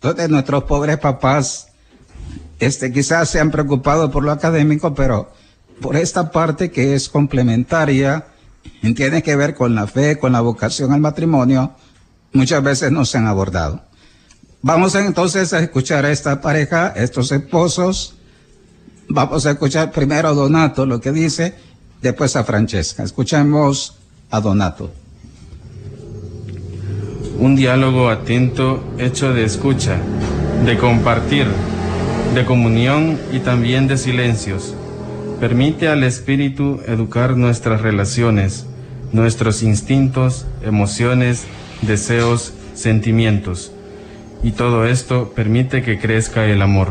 donde 0.00 0.28
nuestros 0.28 0.64
pobres 0.64 0.98
papás 0.98 1.68
este, 2.58 2.92
quizás 2.92 3.30
se 3.30 3.40
han 3.40 3.50
preocupado 3.50 4.10
por 4.10 4.24
lo 4.24 4.32
académico, 4.32 4.94
pero 4.94 5.32
por 5.80 5.96
esta 5.96 6.30
parte 6.30 6.70
que 6.70 6.94
es 6.94 7.08
complementaria, 7.08 8.26
tiene 8.96 9.22
que 9.22 9.36
ver 9.36 9.54
con 9.54 9.74
la 9.74 9.86
fe, 9.86 10.18
con 10.18 10.32
la 10.32 10.40
vocación 10.40 10.92
al 10.92 11.00
matrimonio, 11.00 11.72
muchas 12.32 12.62
veces 12.62 12.90
no 12.92 13.04
se 13.04 13.18
han 13.18 13.26
abordado. 13.26 13.82
Vamos 14.60 14.94
entonces 14.96 15.52
a 15.52 15.60
escuchar 15.60 16.04
a 16.04 16.10
esta 16.10 16.40
pareja, 16.40 16.88
estos 16.96 17.30
esposos. 17.30 18.14
Vamos 19.08 19.46
a 19.46 19.52
escuchar 19.52 19.92
primero 19.92 20.28
a 20.28 20.32
Donato 20.32 20.84
lo 20.84 21.00
que 21.00 21.12
dice, 21.12 21.54
después 22.02 22.34
a 22.34 22.44
Francesca. 22.44 23.04
Escuchemos 23.04 23.96
a 24.30 24.40
Donato. 24.40 24.90
Un 27.38 27.56
diálogo 27.56 28.08
atento, 28.10 28.82
hecho 28.98 29.32
de 29.32 29.44
escucha, 29.44 29.96
de 30.66 30.76
compartir, 30.76 31.46
de 32.34 32.44
comunión 32.44 33.18
y 33.32 33.38
también 33.38 33.88
de 33.88 33.96
silencios 33.96 34.74
Permite 35.40 35.86
al 35.86 36.02
Espíritu 36.02 36.80
educar 36.88 37.36
nuestras 37.36 37.80
relaciones, 37.80 38.66
nuestros 39.12 39.62
instintos, 39.62 40.46
emociones, 40.64 41.44
deseos, 41.82 42.52
sentimientos. 42.74 43.70
Y 44.42 44.50
todo 44.52 44.84
esto 44.84 45.32
permite 45.36 45.82
que 45.82 46.00
crezca 46.00 46.44
el 46.46 46.60
amor. 46.60 46.88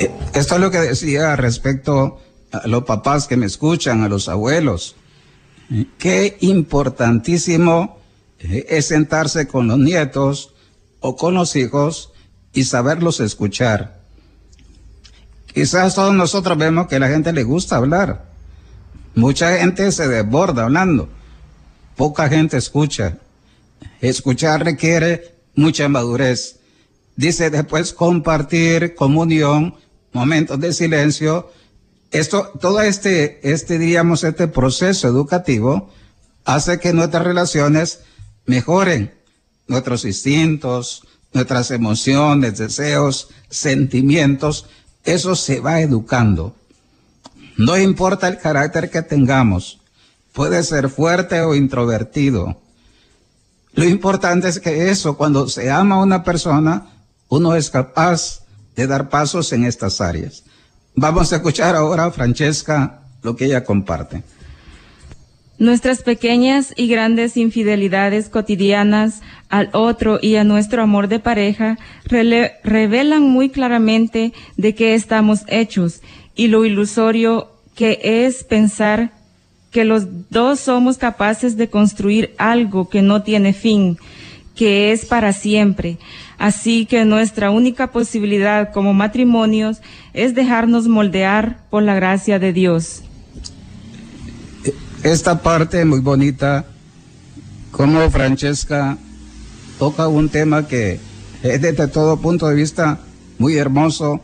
Eh, 0.00 0.10
esto 0.34 0.56
es 0.56 0.60
lo 0.60 0.72
que 0.72 0.78
decía 0.78 1.36
respecto 1.36 2.18
a 2.50 2.66
los 2.66 2.82
papás 2.82 3.28
que 3.28 3.36
me 3.36 3.46
escuchan, 3.46 4.02
a 4.02 4.08
los 4.08 4.28
abuelos. 4.28 4.96
Qué 5.98 6.38
importantísimo 6.40 8.00
es 8.50 8.86
sentarse 8.88 9.46
con 9.46 9.68
los 9.68 9.78
nietos 9.78 10.54
o 11.00 11.16
con 11.16 11.34
los 11.34 11.56
hijos 11.56 12.12
y 12.52 12.64
saberlos 12.64 13.20
escuchar. 13.20 14.00
Quizás 15.52 15.94
todos 15.94 16.14
nosotros 16.14 16.58
vemos 16.58 16.86
que 16.86 16.96
a 16.96 16.98
la 16.98 17.08
gente 17.08 17.32
le 17.32 17.42
gusta 17.42 17.76
hablar. 17.76 18.26
Mucha 19.14 19.56
gente 19.56 19.90
se 19.92 20.06
desborda 20.08 20.64
hablando. 20.64 21.08
Poca 21.96 22.28
gente 22.28 22.58
escucha. 22.58 23.18
Escuchar 24.00 24.64
requiere 24.64 25.34
mucha 25.54 25.88
madurez. 25.88 26.60
Dice 27.16 27.48
después 27.48 27.94
compartir, 27.94 28.94
comunión, 28.94 29.74
momentos 30.12 30.60
de 30.60 30.74
silencio. 30.74 31.50
Esto, 32.10 32.52
todo 32.60 32.82
este, 32.82 33.40
este, 33.50 33.78
diríamos, 33.78 34.24
este 34.24 34.48
proceso 34.48 35.08
educativo 35.08 35.90
hace 36.44 36.78
que 36.78 36.92
nuestras 36.92 37.24
relaciones 37.24 38.00
mejoren. 38.46 39.12
Nuestros 39.68 40.04
instintos, 40.04 41.02
nuestras 41.32 41.70
emociones, 41.70 42.58
deseos, 42.58 43.28
sentimientos 43.50 44.66
eso 45.06 45.36
se 45.36 45.60
va 45.60 45.80
educando. 45.80 46.54
No 47.56 47.78
importa 47.78 48.28
el 48.28 48.38
carácter 48.38 48.90
que 48.90 49.02
tengamos, 49.02 49.78
puede 50.32 50.62
ser 50.64 50.90
fuerte 50.90 51.40
o 51.40 51.54
introvertido. 51.54 52.60
Lo 53.72 53.84
importante 53.84 54.48
es 54.48 54.58
que 54.58 54.90
eso, 54.90 55.16
cuando 55.16 55.48
se 55.48 55.70
ama 55.70 55.94
a 55.94 56.02
una 56.02 56.24
persona, 56.24 56.88
uno 57.28 57.54
es 57.54 57.70
capaz 57.70 58.40
de 58.74 58.86
dar 58.86 59.08
pasos 59.08 59.52
en 59.52 59.64
estas 59.64 60.00
áreas. 60.00 60.42
Vamos 60.96 61.32
a 61.32 61.36
escuchar 61.36 61.76
ahora 61.76 62.06
a 62.06 62.10
Francesca 62.10 63.02
lo 63.22 63.36
que 63.36 63.46
ella 63.46 63.64
comparte. 63.64 64.22
Nuestras 65.58 66.02
pequeñas 66.02 66.74
y 66.76 66.86
grandes 66.86 67.38
infidelidades 67.38 68.28
cotidianas 68.28 69.22
al 69.48 69.70
otro 69.72 70.18
y 70.20 70.36
a 70.36 70.44
nuestro 70.44 70.82
amor 70.82 71.08
de 71.08 71.18
pareja 71.18 71.78
revelan 72.04 73.22
muy 73.22 73.48
claramente 73.48 74.34
de 74.58 74.74
qué 74.74 74.94
estamos 74.94 75.44
hechos 75.48 76.02
y 76.34 76.48
lo 76.48 76.66
ilusorio 76.66 77.48
que 77.74 78.00
es 78.02 78.44
pensar 78.44 79.12
que 79.70 79.84
los 79.84 80.30
dos 80.30 80.60
somos 80.60 80.98
capaces 80.98 81.56
de 81.56 81.68
construir 81.68 82.34
algo 82.36 82.90
que 82.90 83.00
no 83.00 83.22
tiene 83.22 83.54
fin, 83.54 83.98
que 84.54 84.92
es 84.92 85.06
para 85.06 85.32
siempre. 85.32 85.96
Así 86.38 86.84
que 86.84 87.06
nuestra 87.06 87.50
única 87.50 87.92
posibilidad 87.92 88.72
como 88.72 88.92
matrimonios 88.92 89.80
es 90.12 90.34
dejarnos 90.34 90.86
moldear 90.86 91.60
por 91.70 91.82
la 91.82 91.94
gracia 91.94 92.38
de 92.38 92.52
Dios. 92.52 93.02
Esta 95.02 95.42
parte 95.42 95.84
muy 95.84 96.00
bonita, 96.00 96.64
como 97.70 98.10
Francesca 98.10 98.98
toca 99.78 100.08
un 100.08 100.28
tema 100.28 100.66
que 100.66 100.98
es 101.42 101.60
desde 101.60 101.88
todo 101.88 102.20
punto 102.20 102.48
de 102.48 102.54
vista 102.54 103.00
muy 103.38 103.56
hermoso 103.56 104.20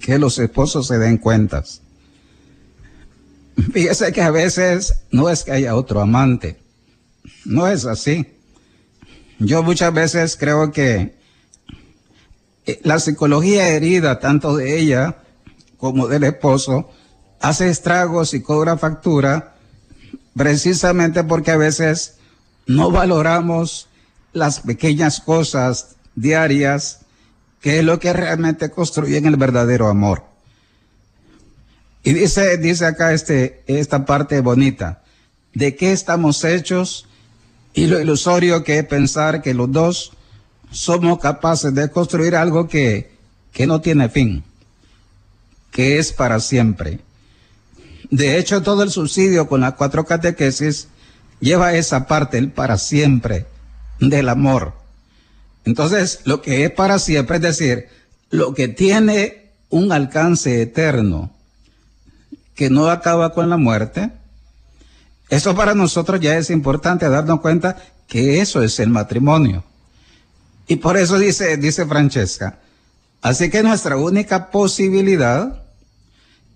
que 0.00 0.18
los 0.18 0.38
esposos 0.38 0.86
se 0.86 0.98
den 0.98 1.18
cuentas. 1.18 1.82
Fíjese 3.72 4.12
que 4.12 4.22
a 4.22 4.30
veces 4.30 4.94
no 5.10 5.28
es 5.28 5.44
que 5.44 5.52
haya 5.52 5.76
otro 5.76 6.00
amante, 6.00 6.58
no 7.44 7.66
es 7.68 7.84
así. 7.84 8.26
Yo 9.38 9.62
muchas 9.62 9.92
veces 9.92 10.36
creo 10.38 10.72
que 10.72 11.16
eh, 12.64 12.80
la 12.82 12.98
psicología 12.98 13.68
herida, 13.68 14.18
tanto 14.18 14.56
de 14.56 14.78
ella 14.78 15.18
como 15.76 16.08
del 16.08 16.24
esposo, 16.24 16.90
hace 17.40 17.68
estragos 17.68 18.32
y 18.32 18.40
cobra 18.40 18.78
factura 18.78 19.55
precisamente 20.36 21.24
porque 21.24 21.50
a 21.50 21.56
veces 21.56 22.16
no 22.66 22.90
valoramos 22.90 23.88
las 24.32 24.60
pequeñas 24.60 25.20
cosas 25.20 25.96
diarias 26.14 27.00
que 27.60 27.78
es 27.78 27.84
lo 27.84 27.98
que 27.98 28.12
realmente 28.12 28.70
construyen 28.70 29.26
el 29.26 29.36
verdadero 29.36 29.88
amor. 29.88 30.24
Y 32.04 32.12
dice, 32.12 32.58
dice 32.58 32.86
acá 32.86 33.12
este, 33.12 33.64
esta 33.66 34.04
parte 34.04 34.40
bonita, 34.40 35.02
de 35.54 35.74
qué 35.74 35.90
estamos 35.92 36.44
hechos 36.44 37.08
y 37.72 37.86
lo 37.86 37.98
ilusorio 37.98 38.62
que 38.62 38.78
es 38.78 38.84
pensar 38.84 39.42
que 39.42 39.54
los 39.54 39.72
dos 39.72 40.12
somos 40.70 41.18
capaces 41.18 41.74
de 41.74 41.90
construir 41.90 42.36
algo 42.36 42.68
que, 42.68 43.10
que 43.52 43.66
no 43.66 43.80
tiene 43.80 44.08
fin, 44.08 44.44
que 45.72 45.98
es 45.98 46.12
para 46.12 46.38
siempre. 46.40 47.00
De 48.10 48.38
hecho, 48.38 48.62
todo 48.62 48.82
el 48.82 48.90
subsidio 48.90 49.48
con 49.48 49.60
las 49.60 49.74
cuatro 49.74 50.04
catequesis 50.04 50.88
lleva 51.40 51.74
esa 51.74 52.06
parte, 52.06 52.38
el 52.38 52.50
para 52.50 52.78
siempre 52.78 53.46
del 54.00 54.28
amor. 54.28 54.74
Entonces, 55.64 56.20
lo 56.24 56.42
que 56.42 56.64
es 56.64 56.70
para 56.70 56.98
siempre, 56.98 57.36
es 57.36 57.42
decir, 57.42 57.88
lo 58.30 58.54
que 58.54 58.68
tiene 58.68 59.50
un 59.70 59.90
alcance 59.92 60.62
eterno, 60.62 61.32
que 62.54 62.70
no 62.70 62.88
acaba 62.88 63.32
con 63.32 63.50
la 63.50 63.56
muerte, 63.56 64.10
eso 65.28 65.54
para 65.56 65.74
nosotros 65.74 66.20
ya 66.20 66.38
es 66.38 66.50
importante 66.50 67.08
darnos 67.08 67.40
cuenta 67.40 67.76
que 68.06 68.40
eso 68.40 68.62
es 68.62 68.78
el 68.78 68.90
matrimonio. 68.90 69.64
Y 70.68 70.76
por 70.76 70.96
eso 70.96 71.18
dice, 71.18 71.56
dice 71.56 71.84
Francesca, 71.86 72.58
así 73.22 73.50
que 73.50 73.62
nuestra 73.62 73.96
única 73.96 74.50
posibilidad 74.50 75.65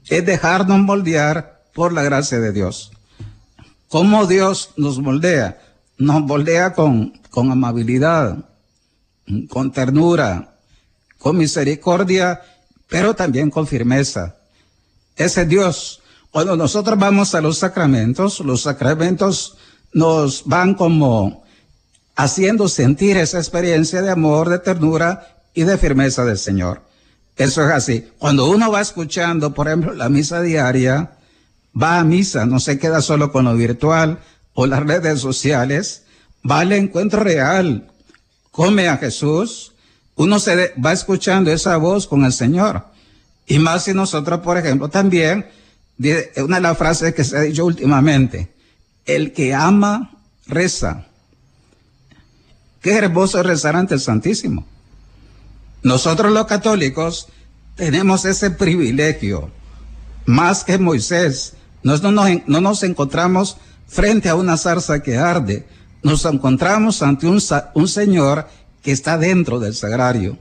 es 0.09 0.25
dejarnos 0.25 0.81
moldear 0.81 1.63
por 1.75 1.93
la 1.93 2.03
gracia 2.03 2.39
de 2.41 2.53
Dios. 2.53 2.93
¿Cómo 3.89 4.27
Dios 4.27 4.71
nos 4.77 4.99
moldea? 4.99 5.61
Nos 5.99 6.23
moldea 6.23 6.73
con, 6.73 7.13
con 7.31 7.51
amabilidad, 7.51 8.39
con 9.49 9.73
ternura, 9.73 10.55
con 11.19 11.37
misericordia, 11.37 12.41
pero 12.89 13.15
también 13.15 13.51
con 13.51 13.67
firmeza. 13.67 14.37
Ese 15.17 15.45
Dios, 15.45 16.03
cuando 16.31 16.57
nosotros 16.57 16.99
vamos 16.99 17.35
a 17.35 17.41
los 17.41 17.59
sacramentos, 17.59 18.41
los 18.41 18.63
sacramentos 18.63 19.57
nos 19.93 20.45
van 20.47 20.75
como 20.75 21.45
haciendo 22.17 22.69
sentir 22.69 23.17
esa 23.17 23.39
experiencia 23.39 24.03
de 24.03 24.11
amor, 24.11 24.49
de 24.49 24.59
ternura 24.59 25.43
y 25.55 25.65
de 25.65 25.79
firmeza 25.79 26.25
del 26.25 26.39
Señor. 26.39 26.83
Eso 27.37 27.65
es 27.65 27.73
así. 27.73 28.09
Cuando 28.19 28.51
uno 28.51 28.71
va 28.71 28.81
escuchando, 28.81 29.55
por 29.55 29.69
ejemplo, 29.69 29.95
la 29.95 30.09
misa 30.09 30.43
diaria, 30.43 31.13
va 31.81 31.99
a 31.99 32.05
misa, 32.05 32.47
no 32.47 32.61
se 32.61 32.79
queda 32.79 33.01
solo 33.01 33.33
con 33.33 33.45
lo 33.45 33.55
virtual 33.55 34.21
o 34.55 34.67
las 34.67 34.81
redes 34.81 35.21
sociales, 35.21 36.03
va 36.49 36.61
al 36.61 36.73
encuentro 36.73 37.23
real, 37.23 37.91
come 38.51 38.89
a 38.89 38.97
Jesús, 38.97 39.73
uno 40.17 40.39
se 40.39 40.75
va 40.85 40.93
escuchando 40.93 41.51
esa 41.51 41.77
voz 41.77 42.07
con 42.07 42.25
el 42.25 42.33
Señor. 42.33 42.85
Y 43.47 43.59
más 43.59 43.85
si 43.85 43.95
nosotros, 43.95 44.41
por 44.41 44.59
ejemplo, 44.59 44.89
también, 44.89 45.47
una 46.37 46.57
de 46.57 46.63
las 46.63 46.79
frases 46.79 47.15
que 47.15 47.25
se 47.25 47.37
ha 47.37 47.41
dicho 47.41 47.65
últimamente, 47.65 48.53
el 49.07 49.33
que 49.33 49.55
ama, 49.55 50.13
reza. 50.47 51.07
Qué 52.81 52.95
hermoso 52.95 53.43
rezar 53.43 53.77
ante 53.77 53.95
el 53.95 54.01
Santísimo. 54.01 54.67
Nosotros 55.83 56.33
los 56.33 56.47
católicos 56.47 57.29
tenemos 57.77 58.25
ese 58.25 58.51
privilegio, 58.51 59.51
más 60.27 60.65
que 60.65 60.79
Moisés. 60.79 61.55
no, 61.83 61.97
no 61.99 62.61
nos 62.61 62.83
encontramos 62.83 63.57
frente 63.87 64.29
a 64.29 64.35
una 64.35 64.57
zarza 64.57 65.03
que 65.03 65.17
arde, 65.17 65.67
nos 66.03 66.25
encontramos 66.25 67.03
ante 67.03 67.27
un, 67.27 67.43
un 67.75 67.89
Señor 67.89 68.47
que 68.83 68.93
está 68.93 69.19
dentro 69.19 69.59
del 69.61 69.75
sagrario. 69.75 70.39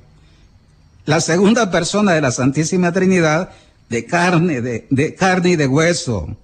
La 1.05 1.21
segunda 1.21 1.71
persona 1.71 2.13
de 2.13 2.21
la 2.21 2.31
Santísima 2.31 2.91
Trinidad, 2.91 3.49
de 3.89 4.05
carne, 4.05 4.61
de, 4.61 4.87
de 4.89 5.15
carne 5.15 5.51
y 5.51 5.55
de 5.55 5.67
hueso, 5.67 6.37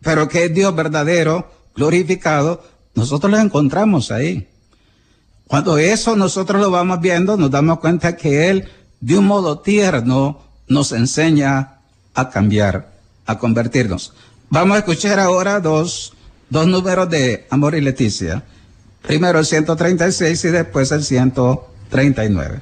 pero 0.00 0.28
que 0.28 0.44
es 0.44 0.54
Dios 0.54 0.74
verdadero, 0.74 1.50
glorificado, 1.76 2.64
nosotros 2.94 3.30
lo 3.30 3.38
encontramos 3.38 4.10
ahí. 4.10 4.48
Cuando 5.50 5.78
eso 5.78 6.14
nosotros 6.14 6.62
lo 6.62 6.70
vamos 6.70 7.00
viendo, 7.00 7.36
nos 7.36 7.50
damos 7.50 7.80
cuenta 7.80 8.16
que 8.16 8.50
Él, 8.50 8.68
de 9.00 9.18
un 9.18 9.26
modo 9.26 9.58
tierno, 9.58 10.44
nos 10.68 10.92
enseña 10.92 11.80
a 12.14 12.30
cambiar, 12.30 12.92
a 13.26 13.36
convertirnos. 13.36 14.14
Vamos 14.48 14.76
a 14.76 14.78
escuchar 14.78 15.18
ahora 15.18 15.58
dos, 15.58 16.12
dos 16.50 16.68
números 16.68 17.10
de 17.10 17.48
Amor 17.50 17.74
y 17.74 17.80
Leticia. 17.80 18.44
Primero 19.02 19.40
el 19.40 19.44
136 19.44 20.44
y 20.44 20.48
después 20.50 20.92
el 20.92 21.02
139. 21.02 22.60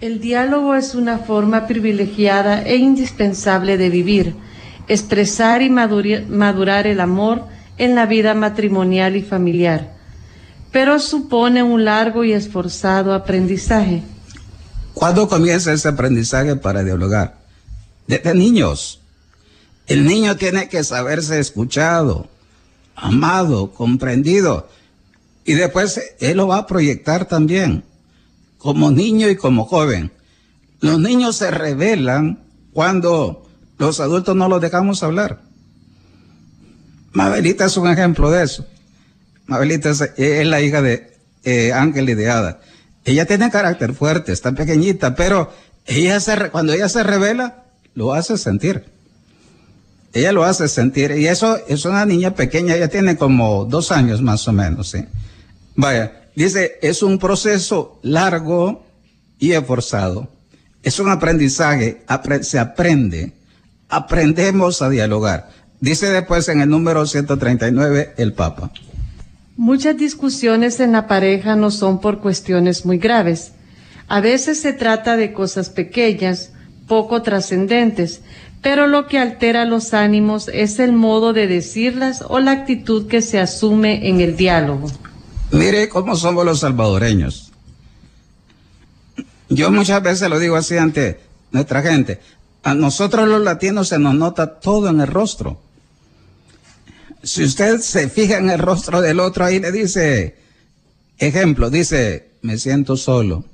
El 0.00 0.20
diálogo 0.22 0.76
es 0.76 0.94
una 0.94 1.18
forma 1.18 1.66
privilegiada 1.66 2.62
e 2.62 2.76
indispensable 2.76 3.76
de 3.76 3.90
vivir, 3.90 4.34
expresar 4.88 5.60
y 5.60 5.68
madurar 5.68 6.86
el 6.86 7.00
amor 7.00 7.42
en 7.76 7.94
la 7.94 8.06
vida 8.06 8.32
matrimonial 8.32 9.14
y 9.14 9.22
familiar 9.22 9.95
pero 10.76 11.00
supone 11.00 11.62
un 11.62 11.86
largo 11.86 12.22
y 12.22 12.34
esforzado 12.34 13.14
aprendizaje. 13.14 14.02
¿Cuándo 14.92 15.26
comienza 15.26 15.72
ese 15.72 15.88
aprendizaje 15.88 16.54
para 16.54 16.84
dialogar? 16.84 17.38
Desde 18.06 18.34
niños. 18.34 19.00
El 19.86 20.06
niño 20.06 20.36
tiene 20.36 20.68
que 20.68 20.84
saberse 20.84 21.38
escuchado, 21.38 22.28
amado, 22.94 23.72
comprendido. 23.72 24.68
Y 25.46 25.54
después 25.54 25.98
él 26.20 26.36
lo 26.36 26.48
va 26.48 26.58
a 26.58 26.66
proyectar 26.66 27.24
también, 27.24 27.82
como 28.58 28.90
niño 28.90 29.30
y 29.30 29.36
como 29.36 29.64
joven. 29.64 30.12
Los 30.80 31.00
niños 31.00 31.36
se 31.36 31.50
revelan 31.50 32.44
cuando 32.74 33.48
los 33.78 33.98
adultos 33.98 34.36
no 34.36 34.46
los 34.46 34.60
dejamos 34.60 35.02
hablar. 35.02 35.40
Mabelita 37.12 37.64
es 37.64 37.78
un 37.78 37.88
ejemplo 37.88 38.30
de 38.30 38.44
eso. 38.44 38.66
Mabelita 39.46 39.90
es, 39.90 40.46
la 40.46 40.60
hija 40.60 40.82
de 40.82 41.12
eh, 41.44 41.72
Ángel 41.72 42.06
y. 42.06 42.60
Ella 43.04 43.24
tiene 43.24 43.50
carácter 43.50 43.94
fuerte, 43.94 44.32
está 44.32 44.52
pequeñita, 44.52 45.14
pero 45.14 45.52
ella 45.86 46.18
cuando 46.50 46.72
ella 46.72 46.88
se 46.88 47.04
revela, 47.04 47.64
lo 47.94 48.12
hace 48.12 48.36
sentir. 48.36 48.84
Ella 50.12 50.32
lo 50.32 50.44
hace 50.44 50.66
sentir. 50.66 51.12
Y 51.12 51.28
eso 51.28 51.58
es 51.68 51.84
una 51.84 52.04
niña 52.04 52.34
pequeña, 52.34 52.74
ella 52.74 52.88
tiene 52.88 53.16
como 53.16 53.64
dos 53.64 53.92
años 53.92 54.22
más 54.22 54.48
o 54.48 54.52
menos, 54.52 54.90
¿sí? 54.90 55.04
Vaya, 55.76 56.28
dice, 56.34 56.78
es 56.82 57.02
un 57.02 57.18
proceso 57.18 58.00
largo 58.02 58.84
y 59.38 59.52
esforzado. 59.52 60.28
Es 60.82 60.98
un 60.98 61.10
aprendizaje, 61.10 62.02
se 62.42 62.58
aprende. 62.58 63.34
Aprendemos 63.88 64.82
a 64.82 64.88
dialogar. 64.88 65.50
Dice 65.80 66.08
después 66.08 66.48
en 66.48 66.60
el 66.62 66.68
número 66.68 67.06
139 67.06 68.14
el 68.16 68.32
Papa. 68.32 68.72
Muchas 69.56 69.96
discusiones 69.96 70.80
en 70.80 70.92
la 70.92 71.06
pareja 71.06 71.56
no 71.56 71.70
son 71.70 72.00
por 72.00 72.20
cuestiones 72.20 72.84
muy 72.84 72.98
graves. 72.98 73.52
A 74.06 74.20
veces 74.20 74.60
se 74.60 74.74
trata 74.74 75.16
de 75.16 75.32
cosas 75.32 75.70
pequeñas, 75.70 76.52
poco 76.86 77.22
trascendentes, 77.22 78.20
pero 78.60 78.86
lo 78.86 79.06
que 79.06 79.18
altera 79.18 79.64
los 79.64 79.94
ánimos 79.94 80.48
es 80.48 80.78
el 80.78 80.92
modo 80.92 81.32
de 81.32 81.46
decirlas 81.46 82.22
o 82.28 82.38
la 82.38 82.52
actitud 82.52 83.06
que 83.06 83.22
se 83.22 83.40
asume 83.40 84.08
en 84.08 84.20
el 84.20 84.36
diálogo. 84.36 84.90
Mire 85.50 85.88
cómo 85.88 86.16
somos 86.16 86.44
los 86.44 86.60
salvadoreños. 86.60 87.52
Yo 89.48 89.70
muchas 89.70 90.02
veces 90.02 90.28
lo 90.28 90.38
digo 90.38 90.56
así 90.56 90.76
ante 90.76 91.20
nuestra 91.50 91.80
gente. 91.80 92.20
A 92.62 92.74
nosotros 92.74 93.28
los 93.28 93.40
latinos 93.42 93.88
se 93.88 93.98
nos 93.98 94.14
nota 94.14 94.58
todo 94.58 94.88
en 94.88 95.00
el 95.00 95.06
rostro. 95.06 95.60
Si 97.22 97.44
usted 97.44 97.80
se 97.80 98.08
fija 98.08 98.38
en 98.38 98.50
el 98.50 98.58
rostro 98.58 99.00
del 99.00 99.20
otro, 99.20 99.44
ahí 99.44 99.58
le 99.58 99.72
dice, 99.72 100.36
ejemplo, 101.18 101.70
dice, 101.70 102.30
me 102.42 102.58
siento 102.58 102.96
solo. 102.96 103.44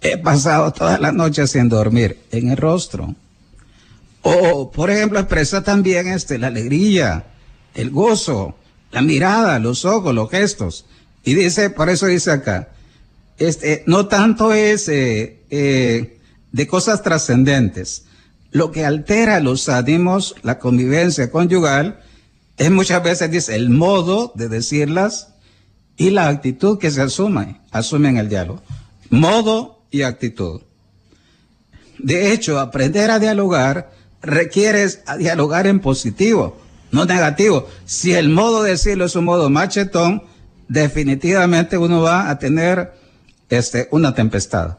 He 0.00 0.18
pasado 0.18 0.72
toda 0.72 0.98
la 0.98 1.12
noche 1.12 1.46
sin 1.46 1.68
dormir 1.68 2.18
en 2.30 2.50
el 2.50 2.56
rostro. 2.56 3.14
O, 4.22 4.70
por 4.70 4.90
ejemplo, 4.90 5.18
expresa 5.18 5.62
también 5.62 6.08
este, 6.08 6.38
la 6.38 6.48
alegría, 6.48 7.26
el 7.74 7.90
gozo, 7.90 8.56
la 8.90 9.02
mirada, 9.02 9.58
los 9.58 9.84
ojos, 9.84 10.14
los 10.14 10.30
gestos. 10.30 10.86
Y 11.24 11.34
dice, 11.34 11.70
por 11.70 11.88
eso 11.88 12.06
dice 12.06 12.30
acá, 12.30 12.68
este, 13.38 13.84
no 13.86 14.06
tanto 14.06 14.52
es 14.52 14.88
eh, 14.88 15.40
eh, 15.50 16.18
de 16.52 16.66
cosas 16.66 17.02
trascendentes. 17.02 18.04
Lo 18.50 18.70
que 18.72 18.84
altera 18.84 19.40
los 19.40 19.68
ánimos, 19.68 20.34
la 20.42 20.58
convivencia 20.58 21.30
conyugal, 21.30 22.00
es 22.56 22.70
muchas 22.70 23.02
veces, 23.02 23.30
dice, 23.30 23.54
el 23.54 23.70
modo 23.70 24.32
de 24.34 24.48
decirlas 24.48 25.34
y 25.96 26.10
la 26.10 26.28
actitud 26.28 26.78
que 26.78 26.90
se 26.90 27.02
asume, 27.02 27.60
asume 27.70 28.18
el 28.18 28.28
diálogo. 28.28 28.62
Modo 29.10 29.84
y 29.90 30.02
actitud. 30.02 30.62
De 31.98 32.32
hecho, 32.32 32.58
aprender 32.58 33.10
a 33.10 33.18
dialogar 33.18 33.90
requiere 34.22 34.86
dialogar 35.18 35.66
en 35.66 35.80
positivo, 35.80 36.56
no 36.90 37.04
negativo. 37.04 37.68
Si 37.84 38.12
el 38.14 38.28
modo 38.28 38.62
de 38.62 38.72
decirlo 38.72 39.04
es 39.04 39.16
un 39.16 39.24
modo 39.24 39.50
machetón, 39.50 40.22
definitivamente 40.68 41.78
uno 41.78 42.02
va 42.02 42.30
a 42.30 42.38
tener 42.38 42.92
este, 43.48 43.88
una 43.90 44.14
tempestad. 44.14 44.78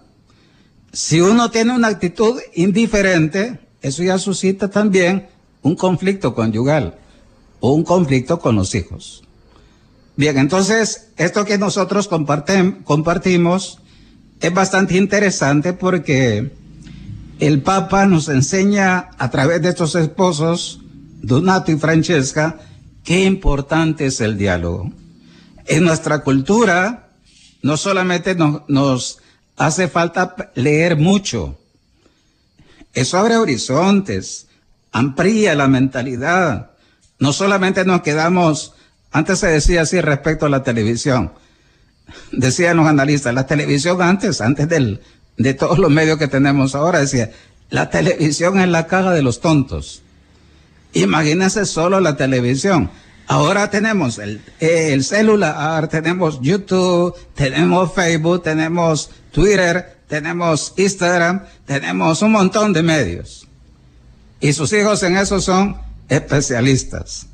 Si 0.92 1.22
uno 1.22 1.52
tiene 1.52 1.76
una 1.76 1.88
actitud 1.88 2.40
indiferente, 2.56 3.60
eso 3.82 4.04
ya 4.04 4.18
suscita 4.18 4.70
también 4.70 5.28
un 5.62 5.76
conflicto 5.76 6.34
conyugal 6.34 6.98
o 7.60 7.74
un 7.74 7.84
conflicto 7.84 8.40
con 8.40 8.56
los 8.56 8.74
hijos. 8.76 9.24
Bien, 10.16 10.38
entonces, 10.38 11.10
esto 11.18 11.46
que 11.46 11.58
nosotros 11.58 12.10
compartimos 12.10 13.80
es 14.42 14.54
bastante 14.54 14.98
interesante 14.98 15.74
porque 15.74 16.52
el 17.40 17.62
Papa 17.62 18.06
nos 18.06 18.28
enseña 18.28 19.12
a 19.18 19.30
través 19.30 19.62
de 19.62 19.70
estos 19.70 19.96
esposos, 19.96 20.82
Donato 21.22 21.72
y 21.72 21.78
Francesca, 21.78 22.60
qué 23.04 23.24
importante 23.24 24.08
es 24.08 24.20
el 24.20 24.38
diálogo. 24.38 24.92
En 25.68 25.84
nuestra 25.86 26.20
cultura, 26.20 27.12
no 27.62 27.78
solamente 27.78 28.36
nos, 28.36 28.64
nos 28.68 29.20
hace 29.60 29.90
falta 29.90 30.52
leer 30.56 30.96
mucho, 30.96 31.60
eso 32.94 33.18
abre 33.20 33.36
horizontes, 33.36 34.48
amplía 34.92 35.54
la 35.54 35.68
mentalidad. 35.68 36.72
No 37.20 37.34
solamente 37.34 37.86
nos 37.86 38.02
quedamos, 38.02 38.74
antes 39.12 39.40
se 39.40 39.48
decía 39.48 39.82
así 39.82 40.00
respecto 40.00 40.46
a 40.46 40.50
la 40.50 40.64
televisión, 40.64 41.34
decían 42.32 42.78
los 42.78 42.88
analistas, 42.88 43.34
la 43.34 43.46
televisión 43.46 44.02
antes, 44.02 44.40
antes 44.42 44.68
de 44.70 45.54
todos 45.54 45.78
los 45.78 45.92
medios 45.92 46.18
que 46.18 46.30
tenemos 46.30 46.74
ahora, 46.74 47.00
decía, 47.00 47.30
la 47.70 47.90
televisión 47.90 48.60
es 48.60 48.70
la 48.70 48.88
caja 48.88 49.12
de 49.12 49.22
los 49.22 49.42
tontos. 49.42 50.02
Imagínense 50.94 51.66
solo 51.66 52.00
la 52.00 52.16
televisión. 52.16 52.90
Ahora 53.28 53.70
tenemos 53.70 54.20
el 54.20 55.04
celular, 55.04 55.88
tenemos 55.90 56.40
YouTube, 56.42 57.14
tenemos 57.36 57.94
Facebook, 57.94 58.42
tenemos 58.42 59.12
Twitter, 59.32 60.00
tenemos 60.08 60.74
Instagram, 60.78 61.44
tenemos 61.66 62.22
un 62.22 62.32
montón 62.32 62.74
de 62.74 62.84
medios. 62.84 63.48
Y 64.40 64.54
sus 64.54 64.72
hijos 64.74 65.04
en 65.04 65.18
eso 65.18 65.40
son 65.40 65.78
especialistas. 66.08 67.28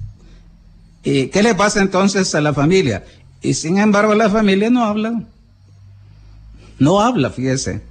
¿Y 1.03 1.27
qué 1.27 1.43
le 1.43 1.55
pasa 1.55 1.81
entonces 1.81 2.33
a 2.35 2.41
la 2.41 2.53
familia? 2.53 3.03
Y 3.41 3.53
sin 3.53 3.77
embargo 3.77 4.15
la 4.15 4.29
familia 4.29 4.69
no 4.69 4.83
habla. 4.83 5.21
No 6.79 6.99
habla, 6.99 7.29
fíjese. 7.29 7.81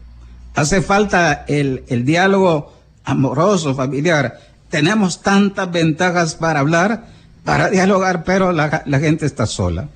Hace 0.54 0.82
falta 0.82 1.44
el, 1.48 1.84
el 1.88 2.04
diálogo 2.04 2.74
amoroso, 3.04 3.74
familiar. 3.74 4.40
Tenemos 4.68 5.22
tantas 5.22 5.70
ventajas 5.70 6.34
para 6.34 6.60
hablar, 6.60 7.06
para 7.44 7.70
dialogar, 7.70 8.24
pero 8.24 8.52
la, 8.52 8.82
la 8.84 8.98
gente 8.98 9.26
está 9.26 9.46
sola. 9.46 9.88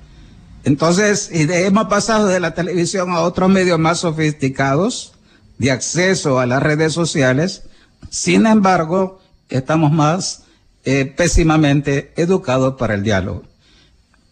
Entonces, 0.63 1.29
hemos 1.31 1.85
pasado 1.85 2.27
de 2.27 2.39
la 2.39 2.53
televisión 2.53 3.11
a 3.11 3.21
otros 3.21 3.49
medios 3.49 3.79
más 3.79 3.99
sofisticados 3.99 5.13
de 5.57 5.71
acceso 5.71 6.39
a 6.39 6.45
las 6.45 6.61
redes 6.61 6.93
sociales. 6.93 7.63
Sin 8.09 8.45
embargo, 8.45 9.21
estamos 9.49 9.91
más 9.91 10.43
eh, 10.85 11.05
pésimamente 11.05 12.13
educados 12.17 12.75
para 12.75 12.95
el 12.95 13.03
diálogo. 13.03 13.43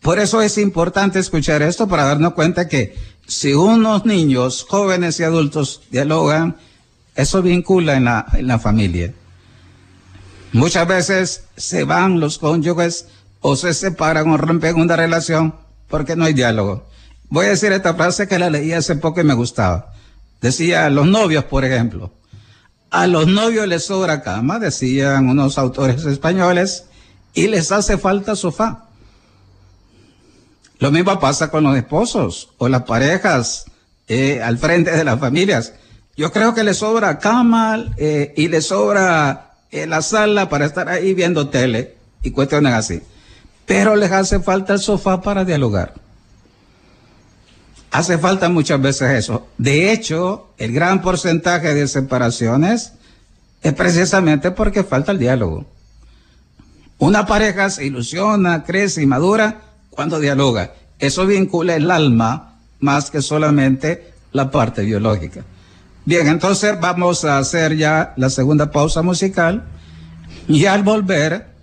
Por 0.02 0.20
eso 0.20 0.42
es 0.42 0.58
importante 0.58 1.20
escuchar 1.20 1.62
esto 1.62 1.88
para 1.88 2.06
darnos 2.06 2.34
cuenta 2.34 2.68
que 2.68 2.96
si 3.28 3.54
unos 3.54 4.06
niños, 4.06 4.66
jóvenes 4.68 5.20
y 5.20 5.24
adultos 5.24 5.82
dialogan, 5.92 6.56
eso 7.16 7.42
vincula 7.42 7.96
en 7.96 8.06
la, 8.06 8.26
en 8.34 8.48
la 8.48 8.60
familia. 8.60 9.14
Muchas 10.54 10.88
veces 10.88 11.44
se 11.58 11.84
van 11.84 12.20
los 12.20 12.38
cónyuges 12.38 13.08
o 13.42 13.56
se 13.56 13.74
separan 13.74 14.30
o 14.30 14.38
rompen 14.38 14.76
una 14.76 14.96
relación 14.96 15.56
porque 15.88 16.16
no 16.16 16.26
hay 16.26 16.34
diálogo. 16.34 16.88
Voy 17.30 17.46
a 17.46 17.50
decir 17.50 17.72
esta 17.72 17.94
frase 17.94 18.28
que 18.28 18.40
la 18.40 18.50
leí 18.50 18.72
hace 18.72 18.96
poco 18.96 19.22
y 19.22 19.24
me 19.24 19.34
gustaba. 19.34 19.94
Decía, 20.42 20.90
los 20.90 21.08
novios, 21.08 21.46
por 21.46 21.66
ejemplo. 21.66 22.12
A 22.90 23.08
los 23.08 23.28
novios 23.28 23.68
les 23.68 23.86
sobra 23.86 24.22
cama, 24.22 24.60
decían 24.60 25.28
unos 25.28 25.58
autores 25.58 26.06
españoles, 26.06 26.86
y 27.34 27.48
les 27.48 27.72
hace 27.72 27.98
falta 27.98 28.36
sofá. 28.36 28.86
Lo 30.80 30.92
mismo 30.92 31.20
pasa 31.20 31.50
con 31.50 31.64
los 31.64 31.76
esposos 31.76 32.50
o 32.58 32.70
las 32.70 32.84
parejas 32.84 33.66
eh, 34.08 34.42
al 34.42 34.58
frente 34.58 34.92
de 34.92 35.04
las 35.04 35.20
familias. 35.20 35.74
Yo 36.16 36.32
creo 36.32 36.54
que 36.54 36.64
les 36.64 36.78
sobra 36.78 37.20
cama 37.20 37.94
eh, 37.98 38.34
y 38.38 38.48
les 38.48 38.68
sobra 38.68 39.56
eh, 39.72 39.86
la 39.86 40.02
sala 40.02 40.50
para 40.50 40.66
estar 40.66 40.88
ahí 40.88 41.14
viendo 41.14 41.50
tele 41.50 41.98
y 42.24 42.32
cuestiones 42.32 42.74
así 42.74 43.02
pero 43.68 43.98
les 43.98 44.12
hace 44.14 44.40
falta 44.40 44.74
el 44.74 44.80
sofá 44.80 45.22
para 45.22 45.44
dialogar. 45.44 45.94
Hace 47.92 48.18
falta 48.18 48.48
muchas 48.48 48.82
veces 48.82 49.12
eso. 49.12 49.48
De 49.58 49.92
hecho, 49.92 50.54
el 50.58 50.72
gran 50.72 51.02
porcentaje 51.02 51.74
de 51.74 51.88
separaciones 51.88 52.94
es 53.62 53.74
precisamente 53.74 54.52
porque 54.52 54.86
falta 54.86 55.12
el 55.12 55.20
diálogo. 55.20 55.66
Una 56.98 57.26
pareja 57.26 57.70
se 57.70 57.86
ilusiona, 57.86 58.64
crece 58.64 59.04
y 59.04 59.06
madura 59.06 59.62
cuando 59.90 60.22
dialoga. 60.22 60.74
Eso 60.98 61.26
vincula 61.26 61.76
el 61.76 61.92
alma 61.92 62.60
más 62.80 63.12
que 63.12 63.22
solamente 63.22 64.14
la 64.32 64.50
parte 64.50 64.84
biológica. 64.84 65.44
Bien, 66.06 66.28
entonces 66.28 66.80
vamos 66.80 67.26
a 67.26 67.38
hacer 67.38 67.76
ya 67.76 68.14
la 68.16 68.30
segunda 68.30 68.72
pausa 68.72 69.02
musical 69.02 69.66
y 70.48 70.66
al 70.66 70.84
volver 70.84 71.57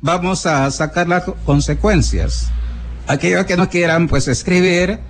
vamos 0.00 0.46
a 0.46 0.70
sacar 0.70 1.08
las 1.08 1.24
consecuencias. 1.44 2.50
Aquellos 3.06 3.46
que 3.46 3.56
no 3.56 3.68
quieran 3.68 4.08
pues 4.08 4.28
escribir, 4.28 5.00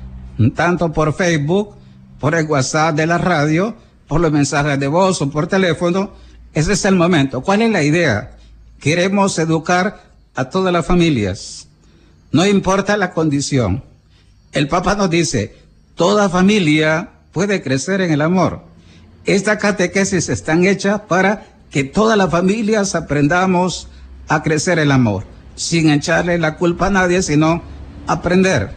tanto 0.54 0.92
por 0.92 1.14
Facebook, 1.14 1.74
por 2.18 2.34
el 2.34 2.46
WhatsApp 2.46 2.94
de 2.96 3.06
la 3.06 3.18
radio, 3.18 3.74
por 4.06 4.20
los 4.20 4.32
mensajes 4.32 4.78
de 4.78 4.88
voz 4.88 5.20
o 5.22 5.30
por 5.30 5.46
teléfono, 5.46 6.12
ese 6.52 6.72
es 6.72 6.84
el 6.84 6.96
momento. 6.96 7.42
¿Cuál 7.42 7.62
es 7.62 7.70
la 7.70 7.82
idea? 7.82 8.36
Queremos 8.80 9.38
educar 9.38 10.04
a 10.34 10.46
todas 10.50 10.72
las 10.72 10.86
familias. 10.86 11.68
No 12.32 12.46
importa 12.46 12.96
la 12.96 13.12
condición. 13.12 13.84
El 14.52 14.68
Papa 14.68 14.94
nos 14.94 15.10
dice, 15.10 15.56
toda 15.94 16.28
familia 16.28 17.10
puede 17.32 17.62
crecer 17.62 18.00
en 18.00 18.12
el 18.12 18.22
amor. 18.22 18.64
Esta 19.26 19.58
catequesis 19.58 20.28
están 20.28 20.64
hechas 20.64 21.02
para 21.02 21.46
que 21.70 21.84
todas 21.84 22.18
las 22.18 22.30
familias 22.30 22.94
aprendamos 22.94 23.86
a 24.30 24.44
crecer 24.44 24.78
el 24.78 24.92
amor, 24.92 25.24
sin 25.56 25.90
echarle 25.90 26.38
la 26.38 26.56
culpa 26.56 26.86
a 26.86 26.90
nadie, 26.90 27.20
sino 27.20 27.62
aprender, 28.06 28.70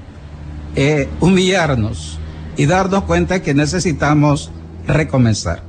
eh, 0.76 1.08
humillarnos 1.22 2.18
y 2.58 2.66
darnos 2.66 3.04
cuenta 3.04 3.44
que 3.44 3.54
necesitamos 3.54 4.52
recomenzar. 4.88 5.64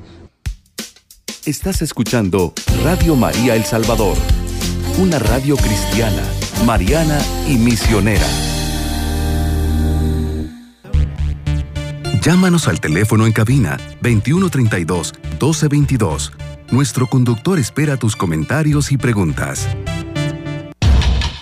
Estás 1.44 1.82
escuchando 1.82 2.54
Radio 2.82 3.14
María 3.14 3.54
El 3.56 3.64
Salvador, 3.64 4.16
una 4.98 5.18
radio 5.18 5.54
cristiana, 5.56 6.22
mariana 6.64 7.20
y 7.46 7.58
misionera. 7.58 8.26
Llámanos 12.22 12.68
al 12.68 12.80
teléfono 12.80 13.26
en 13.26 13.32
cabina 13.32 13.76
2132 14.00 15.12
1222 15.32 16.32
nuestro 16.70 17.06
conductor 17.06 17.58
espera 17.58 17.96
tus 17.96 18.16
comentarios 18.16 18.90
y 18.92 18.96
preguntas. 18.96 19.68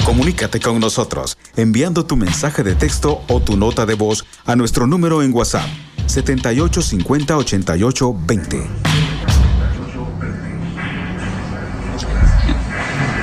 Comunícate 0.04 0.60
con 0.60 0.80
nosotros 0.80 1.38
enviando 1.56 2.04
tu 2.04 2.16
mensaje 2.16 2.62
de 2.62 2.74
texto 2.74 3.22
o 3.28 3.40
tu 3.40 3.56
nota 3.56 3.86
de 3.86 3.94
voz 3.94 4.24
a 4.44 4.56
nuestro 4.56 4.86
número 4.86 5.22
en 5.22 5.32
WhatsApp 5.32 5.66
78 6.06 6.82
50 6.82 7.36
88 7.36 8.16
20. 8.26 8.62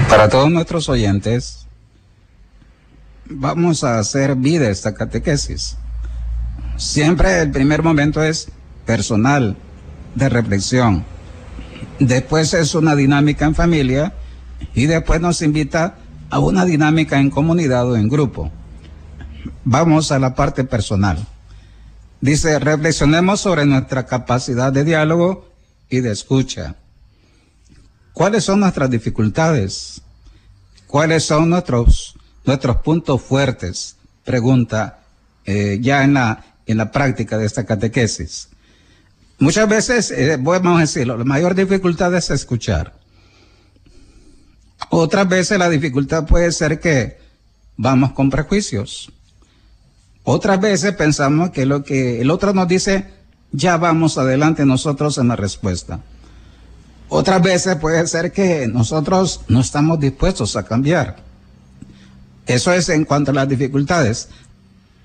Para 0.10 0.30
todos 0.30 0.50
nuestros 0.50 0.90
oyentes, 0.90 1.68
vamos 3.26 3.84
a 3.84 4.00
hacer 4.00 4.36
vida 4.36 4.70
esta 4.70 4.96
catequesis. 4.96 5.78
Siempre 6.78 7.42
el 7.42 7.52
primer 7.52 7.84
momento 7.84 8.24
es 8.24 8.48
personal, 8.86 9.58
de 10.16 10.30
reflexión 10.30 11.06
después 12.00 12.54
es 12.54 12.76
una 12.76 12.96
dinámica 12.96 13.46
en 13.46 13.56
familia 13.56 14.14
y 14.74 14.86
después 14.86 15.22
nos 15.22 15.42
invita 15.42 15.98
a 16.30 16.40
una 16.40 16.66
dinámica 16.66 17.20
en 17.20 17.30
comunidad 17.30 17.90
o 17.90 17.96
en 17.96 18.08
grupo. 18.08 18.52
Vamos 19.64 20.12
a 20.12 20.20
la 20.20 20.36
parte 20.36 20.64
personal. 20.64 21.26
Dice, 22.22 22.60
reflexionemos 22.60 23.40
sobre 23.42 23.66
nuestra 23.66 24.06
capacidad 24.06 24.74
de 24.74 24.84
diálogo 24.84 25.50
y 25.90 26.02
de 26.02 26.12
escucha. 26.12 26.76
¿Cuáles 28.14 28.44
son 28.44 28.60
nuestras 28.60 28.90
dificultades? 28.90 30.02
¿Cuáles 30.88 31.24
son 31.24 31.50
nuestros, 31.50 32.16
nuestros 32.46 32.78
puntos 32.78 33.22
fuertes? 33.22 33.96
Pregunta 34.26 35.00
eh, 35.46 35.80
ya 35.82 36.04
en 36.04 36.16
la, 36.16 36.44
en 36.66 36.78
la 36.78 36.92
práctica 36.92 37.38
de 37.38 37.46
esta 37.46 37.66
catequesis. 37.66 38.50
Muchas 39.40 39.70
veces, 39.70 40.12
eh, 40.12 40.38
vamos 40.38 40.78
a 40.78 40.82
decirlo, 40.82 41.18
la 41.18 41.24
mayor 41.24 41.56
dificultad 41.56 42.14
es 42.16 42.30
escuchar. 42.30 42.94
Otras 44.90 45.28
veces 45.30 45.58
la 45.58 45.70
dificultad 45.70 46.26
puede 46.26 46.52
ser 46.52 46.80
que 46.80 47.18
vamos 47.78 48.12
con 48.12 48.30
prejuicios. 48.30 49.12
Otras 50.24 50.60
veces 50.60 50.94
pensamos 50.94 51.52
que 51.52 51.66
lo 51.66 51.84
que 51.84 52.22
el 52.22 52.32
otro 52.32 52.54
nos 52.54 52.68
dice, 52.68 53.06
ya 53.52 53.78
vamos 53.78 54.18
adelante 54.18 54.66
nosotros 54.66 55.18
en 55.18 55.30
la 55.30 55.36
respuesta. 55.38 56.02
Otras 57.08 57.42
veces 57.42 57.78
puede 57.78 58.06
ser 58.08 58.32
que 58.32 58.68
nosotros 58.68 59.42
no 59.48 59.62
estamos 59.62 60.00
dispuestos 60.00 60.56
a 60.56 60.64
cambiar. 60.64 61.18
Eso 62.46 62.74
es 62.74 62.90
en 62.90 63.06
cuanto 63.06 63.32
a 63.32 63.36
las 63.36 63.48
dificultades. 63.48 64.28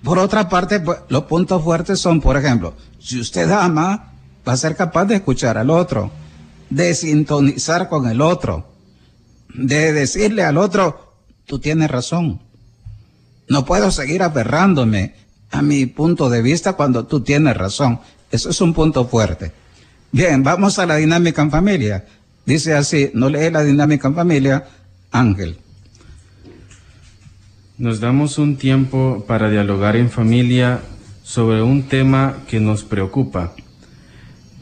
Por 0.03 0.19
otra 0.19 0.49
parte, 0.49 0.81
pues, 0.81 0.99
los 1.09 1.25
puntos 1.25 1.63
fuertes 1.63 2.01
son, 2.01 2.21
por 2.21 2.37
ejemplo, 2.37 2.75
si 2.99 3.21
usted 3.21 3.51
ama, 3.51 4.14
va 4.47 4.53
a 4.53 4.57
ser 4.57 4.77
capaz 4.77 5.07
de 5.07 5.17
escuchar 5.17 5.59
al 5.59 5.71
otro, 5.71 6.11
de 6.71 6.95
sintonizar 6.95 7.89
con 7.89 8.09
el 8.09 8.21
otro, 8.21 8.67
de 9.55 9.93
decirle 9.93 10.45
al 10.45 10.59
otro, 10.59 11.15
tú 11.47 11.59
tienes 11.59 11.91
razón. 11.91 12.41
No 13.49 13.65
puedo 13.65 13.91
seguir 13.91 14.23
aferrándome 14.23 15.15
a 15.51 15.63
mi 15.63 15.87
punto 15.87 16.31
de 16.31 16.43
vista 16.43 16.73
cuando 16.75 17.07
tú 17.07 17.21
tienes 17.21 17.57
razón. 17.57 18.01
Eso 18.31 18.51
es 18.51 18.61
un 18.61 18.75
punto 18.75 19.07
fuerte. 19.07 19.53
Bien, 20.11 20.43
vamos 20.43 20.79
a 20.79 20.87
la 20.87 20.97
dinámica 20.97 21.43
en 21.43 21.51
familia. 21.51 22.05
Dice 22.47 22.75
así, 22.75 23.11
no 23.15 23.29
lee 23.29 23.51
la 23.51 23.63
dinámica 23.63 24.09
en 24.09 24.15
familia, 24.15 24.69
Ángel. 25.11 25.59
Nos 27.79 28.01
damos 28.01 28.39
un 28.39 28.57
tiempo 28.57 29.25
para 29.27 29.51
dialogar 29.51 29.97
en 29.97 30.11
familia 30.11 30.81
sobre 31.23 31.63
un 31.63 31.85
tema 31.85 32.37
que 32.49 32.61
nos 32.61 32.85
preocupa. 32.85 33.55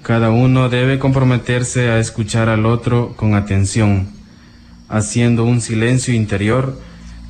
Cada 0.03 0.31
uno 0.31 0.69
debe 0.69 0.99
comprometerse 0.99 1.91
a 1.91 2.01
escuchar 2.01 2.49
al 2.49 2.67
otro 2.67 3.15
con 3.17 3.37
atención, 3.37 4.09
haciendo 4.89 5.45
un 5.45 5.61
silencio 5.61 6.13
interior 6.13 6.77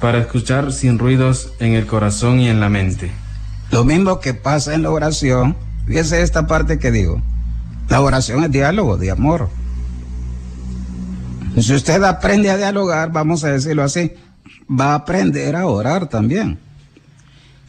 para 0.01 0.19
escuchar 0.19 0.73
sin 0.73 0.99
ruidos 0.99 1.53
en 1.61 1.75
el 1.75 1.87
corazón 1.87 2.41
y 2.41 2.49
en 2.49 2.61
la 2.61 2.71
mente. 2.71 3.13
Lo 3.71 3.85
mismo 3.85 4.21
que 4.21 4.33
pasa 4.33 4.75
en 4.75 4.83
la 4.83 4.91
oración, 4.91 5.55
fíjese 5.87 6.23
esta 6.23 6.47
parte 6.47 6.79
que 6.79 6.91
digo, 6.91 7.21
la 7.91 8.01
oración 8.01 8.43
es 8.43 8.51
diálogo, 8.51 8.97
de 8.97 9.11
amor. 9.11 9.51
Si 11.61 11.75
usted 11.75 12.03
aprende 12.05 12.51
a 12.51 12.57
dialogar, 12.57 13.13
vamos 13.13 13.45
a 13.45 13.49
decirlo 13.49 13.83
así, 13.83 14.15
va 14.69 14.93
a 14.93 14.95
aprender 14.95 15.57
a 15.57 15.67
orar 15.67 16.09
también. 16.09 16.59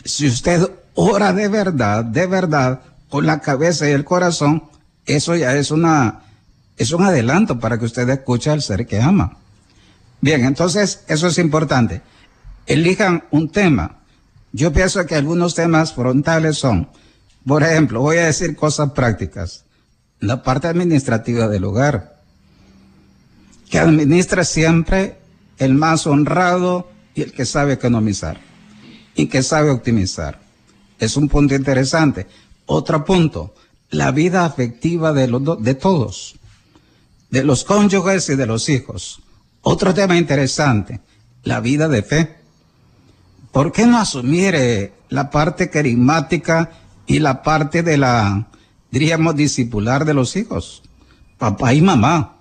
Si 0.06 0.28
usted 0.28 0.66
ora 0.94 1.34
de 1.34 1.50
verdad, 1.50 2.06
de 2.06 2.26
verdad, 2.26 2.82
con 3.10 3.26
la 3.26 3.42
cabeza 3.42 3.90
y 3.90 3.92
el 3.92 4.06
corazón, 4.06 4.64
eso 5.06 5.36
ya 5.36 5.56
es 5.56 5.72
una, 5.72 6.22
es 6.78 6.92
un 6.92 7.04
adelanto 7.04 7.60
para 7.60 7.78
que 7.78 7.86
usted 7.86 8.10
escuche 8.10 8.50
al 8.50 8.62
ser 8.62 8.88
que 8.88 9.02
ama. 9.02 9.38
Bien, 10.22 10.46
entonces 10.46 11.04
eso 11.08 11.28
es 11.28 11.38
importante. 11.38 12.02
Elijan 12.66 13.26
un 13.32 13.50
tema. 13.50 14.00
Yo 14.54 14.72
pienso 14.72 15.06
que 15.06 15.16
algunos 15.16 15.56
temas 15.56 15.94
frontales 15.94 16.58
son, 16.58 16.88
por 17.46 17.64
ejemplo, 17.64 18.00
voy 18.00 18.18
a 18.18 18.28
decir 18.28 18.56
cosas 18.56 18.92
prácticas. 18.92 19.66
La 20.20 20.44
parte 20.44 20.68
administrativa 20.68 21.50
del 21.50 21.66
hogar. 21.66 22.22
Que 23.70 23.80
administra 23.80 24.46
siempre 24.46 25.18
el 25.58 25.74
más 25.74 26.08
honrado 26.08 26.90
y 27.16 27.24
el 27.24 27.34
que 27.34 27.46
sabe 27.46 27.74
economizar. 27.74 28.40
Y 29.16 29.28
que 29.28 29.44
sabe 29.44 29.72
optimizar. 29.72 30.40
Es 31.00 31.18
un 31.18 31.28
punto 31.28 31.54
interesante. 31.54 32.28
Otro 32.66 33.04
punto, 33.04 33.54
la 33.94 34.12
vida 34.12 34.44
afectiva 34.44 35.14
de, 35.14 35.28
los 35.28 35.64
de 35.64 35.76
todos, 35.76 36.36
de 37.30 37.44
los 37.44 37.64
cónyuges 37.64 38.28
y 38.30 38.36
de 38.36 38.48
los 38.48 38.68
hijos. 38.68 39.22
Otro 39.62 39.94
tema 39.94 40.18
interesante, 40.18 41.00
la 41.44 41.60
vida 41.60 41.88
de 41.88 42.02
fe. 42.02 42.36
¿Por 43.52 43.72
qué 43.72 43.86
no 43.86 44.00
asumir 44.00 44.92
la 45.10 45.30
parte 45.30 45.70
carismática 45.70 46.72
y 47.06 47.20
la 47.20 47.44
parte 47.44 47.84
de 47.84 47.98
la, 47.98 48.48
diríamos, 48.90 49.36
discipular 49.36 50.06
de 50.06 50.16
los 50.16 50.36
hijos? 50.36 50.82
Papá 51.38 51.74
y 51.74 51.82
mamá. 51.82 52.38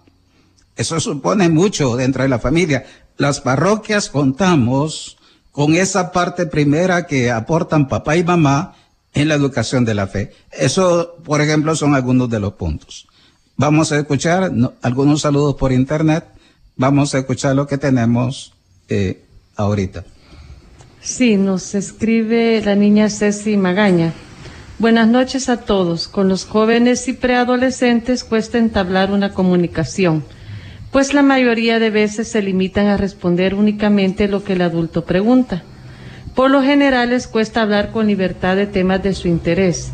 Eso 0.74 1.00
supone 1.00 1.50
mucho 1.50 1.96
dentro 1.96 2.22
de 2.22 2.30
la 2.30 2.38
familia. 2.38 2.86
Las 3.18 3.42
parroquias 3.42 4.08
contamos 4.08 5.18
con 5.50 5.74
esa 5.74 6.12
parte 6.12 6.46
primera 6.46 7.06
que 7.06 7.30
aportan 7.30 7.88
papá 7.88 8.16
y 8.16 8.24
mamá 8.24 8.74
en 9.14 9.28
la 9.28 9.34
educación 9.34 9.84
de 9.84 9.94
la 9.94 10.06
fe. 10.06 10.32
Eso, 10.50 11.16
por 11.24 11.40
ejemplo, 11.40 11.74
son 11.76 11.94
algunos 11.94 12.30
de 12.30 12.40
los 12.40 12.54
puntos. 12.54 13.06
Vamos 13.56 13.92
a 13.92 13.98
escuchar 13.98 14.50
algunos 14.80 15.20
saludos 15.20 15.54
por 15.56 15.72
internet. 15.72 16.24
Vamos 16.76 17.14
a 17.14 17.18
escuchar 17.18 17.54
lo 17.54 17.66
que 17.66 17.78
tenemos 17.78 18.54
eh, 18.88 19.24
ahorita. 19.56 20.04
Sí, 21.00 21.36
nos 21.36 21.74
escribe 21.74 22.62
la 22.64 22.74
niña 22.74 23.10
Ceci 23.10 23.56
Magaña. 23.56 24.12
Buenas 24.78 25.08
noches 25.08 25.48
a 25.48 25.58
todos. 25.58 26.08
Con 26.08 26.28
los 26.28 26.44
jóvenes 26.44 27.06
y 27.08 27.12
preadolescentes 27.12 28.24
cuesta 28.24 28.58
entablar 28.58 29.12
una 29.12 29.32
comunicación, 29.32 30.24
pues 30.90 31.14
la 31.14 31.22
mayoría 31.22 31.78
de 31.78 31.90
veces 31.90 32.28
se 32.28 32.42
limitan 32.42 32.86
a 32.86 32.96
responder 32.96 33.54
únicamente 33.54 34.28
lo 34.28 34.42
que 34.44 34.54
el 34.54 34.62
adulto 34.62 35.04
pregunta. 35.04 35.62
Por 36.34 36.50
lo 36.50 36.62
general 36.62 37.10
les 37.10 37.26
cuesta 37.26 37.62
hablar 37.62 37.92
con 37.92 38.06
libertad 38.06 38.56
de 38.56 38.66
temas 38.66 39.02
de 39.02 39.14
su 39.14 39.28
interés. 39.28 39.90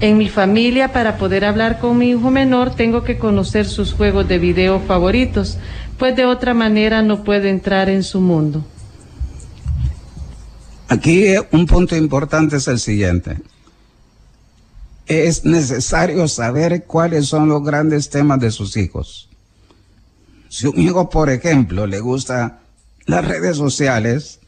En 0.00 0.18
mi 0.18 0.28
familia, 0.28 0.92
para 0.92 1.16
poder 1.16 1.44
hablar 1.44 1.78
con 1.78 1.96
mi 1.96 2.10
hijo 2.10 2.30
menor, 2.30 2.74
tengo 2.74 3.04
que 3.04 3.16
conocer 3.16 3.66
sus 3.66 3.94
juegos 3.94 4.28
de 4.28 4.38
video 4.38 4.80
favoritos, 4.80 5.58
pues 5.98 6.16
de 6.16 6.26
otra 6.26 6.52
manera 6.52 7.02
no 7.02 7.24
puedo 7.24 7.46
entrar 7.46 7.88
en 7.88 8.02
su 8.02 8.20
mundo. 8.20 8.64
Aquí 10.88 11.34
un 11.50 11.66
punto 11.66 11.96
importante 11.96 12.56
es 12.56 12.68
el 12.68 12.78
siguiente. 12.78 13.38
Es 15.06 15.44
necesario 15.44 16.28
saber 16.28 16.84
cuáles 16.84 17.26
son 17.26 17.48
los 17.48 17.62
grandes 17.62 18.10
temas 18.10 18.40
de 18.40 18.50
sus 18.50 18.76
hijos. 18.76 19.28
Si 20.48 20.66
un 20.66 20.78
hijo, 20.78 21.08
por 21.08 21.30
ejemplo, 21.30 21.86
le 21.86 22.00
gusta 22.00 22.60
las 23.06 23.26
redes 23.26 23.56
sociales, 23.56 24.40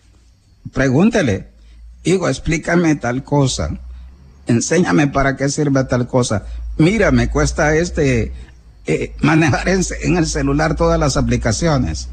pregúntele, 0.72 1.48
hijo, 2.04 2.28
explícame 2.28 2.94
tal 2.96 3.24
cosa, 3.24 3.78
enséñame 4.46 5.08
para 5.08 5.36
qué 5.36 5.48
sirve 5.48 5.84
tal 5.84 6.06
cosa. 6.06 6.44
Mira, 6.78 7.10
me 7.10 7.28
cuesta 7.28 7.74
este 7.76 8.32
eh, 8.86 9.14
manejar 9.20 9.68
en, 9.68 10.16
el 10.16 10.26
celular 10.26 10.76
todas 10.76 10.98
las 10.98 11.16
aplicaciones. 11.16 12.08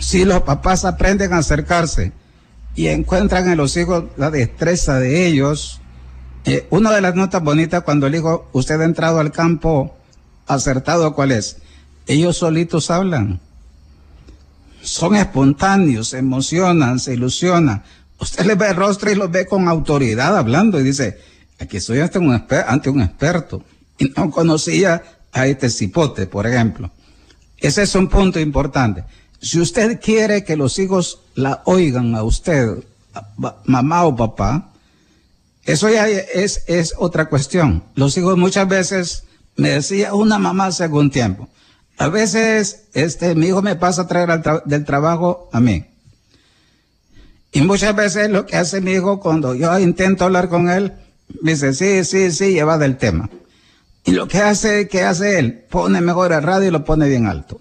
Si 0.00 0.24
los 0.24 0.42
papás 0.42 0.84
aprenden 0.84 1.32
a 1.32 1.38
acercarse 1.38 2.12
y 2.74 2.88
encuentran 2.88 3.48
en 3.50 3.56
los 3.56 3.76
hijos 3.76 4.04
la 4.16 4.30
destreza 4.30 4.98
de 4.98 5.26
ellos, 5.26 5.80
eh, 6.44 6.66
una 6.70 6.92
de 6.92 7.00
las 7.00 7.14
notas 7.14 7.42
bonitas 7.42 7.82
cuando 7.82 8.06
el 8.06 8.14
hijo, 8.14 8.48
usted 8.52 8.80
ha 8.80 8.84
entrado 8.84 9.20
al 9.20 9.32
campo 9.32 9.96
acertado, 10.46 11.14
¿cuál 11.14 11.32
es? 11.32 11.58
Ellos 12.06 12.36
solitos 12.36 12.90
hablan 12.90 13.40
son 14.86 15.16
espontáneos, 15.16 16.08
se 16.08 16.18
emocionan, 16.18 16.98
se 16.98 17.14
ilusionan. 17.14 17.82
Usted 18.20 18.46
les 18.46 18.56
ve 18.56 18.68
el 18.68 18.76
rostro 18.76 19.10
y 19.10 19.16
los 19.16 19.30
ve 19.30 19.44
con 19.44 19.68
autoridad 19.68 20.36
hablando 20.36 20.80
y 20.80 20.84
dice, 20.84 21.18
aquí 21.58 21.78
estoy 21.78 22.00
ante 22.00 22.18
un, 22.18 22.44
ante 22.66 22.88
un 22.90 23.02
experto. 23.02 23.62
Y 23.98 24.12
no 24.16 24.30
conocía 24.30 25.02
a 25.32 25.46
este 25.46 25.68
cipote, 25.70 26.26
por 26.26 26.46
ejemplo. 26.46 26.90
Ese 27.58 27.82
es 27.82 27.94
un 27.94 28.08
punto 28.08 28.38
importante. 28.38 29.04
Si 29.40 29.60
usted 29.60 30.00
quiere 30.00 30.44
que 30.44 30.56
los 30.56 30.78
hijos 30.78 31.20
la 31.34 31.62
oigan 31.64 32.14
a 32.14 32.22
usted, 32.22 32.84
mamá 33.64 34.04
o 34.04 34.14
papá, 34.14 34.72
eso 35.64 35.88
ya 35.88 36.08
es, 36.08 36.62
es 36.68 36.94
otra 36.96 37.28
cuestión. 37.28 37.82
Los 37.96 38.16
hijos 38.16 38.38
muchas 38.38 38.68
veces 38.68 39.24
me 39.56 39.70
decía 39.70 40.14
una 40.14 40.38
mamá 40.38 40.66
hace 40.66 40.84
algún 40.84 41.10
tiempo, 41.10 41.48
a 41.98 42.08
veces, 42.08 42.88
este, 42.92 43.34
mi 43.34 43.46
hijo 43.46 43.62
me 43.62 43.76
pasa 43.76 44.02
a 44.02 44.06
traer 44.06 44.42
del 44.64 44.84
trabajo 44.84 45.48
a 45.52 45.60
mí. 45.60 45.86
Y 47.52 47.62
muchas 47.62 47.96
veces 47.96 48.28
lo 48.28 48.44
que 48.44 48.56
hace 48.56 48.80
mi 48.82 48.92
hijo 48.92 49.18
cuando 49.18 49.54
yo 49.54 49.78
intento 49.78 50.24
hablar 50.24 50.48
con 50.48 50.68
él, 50.68 50.92
me 51.40 51.52
dice, 51.52 51.72
sí, 51.72 52.04
sí, 52.04 52.30
sí, 52.30 52.52
lleva 52.52 52.76
del 52.76 52.98
tema. 52.98 53.30
Y 54.04 54.12
lo 54.12 54.28
que 54.28 54.38
hace, 54.38 54.88
¿qué 54.88 55.02
hace 55.02 55.38
él? 55.38 55.64
Pone 55.70 56.00
mejor 56.00 56.32
el 56.32 56.42
radio 56.42 56.68
y 56.68 56.70
lo 56.70 56.84
pone 56.84 57.08
bien 57.08 57.26
alto. 57.26 57.60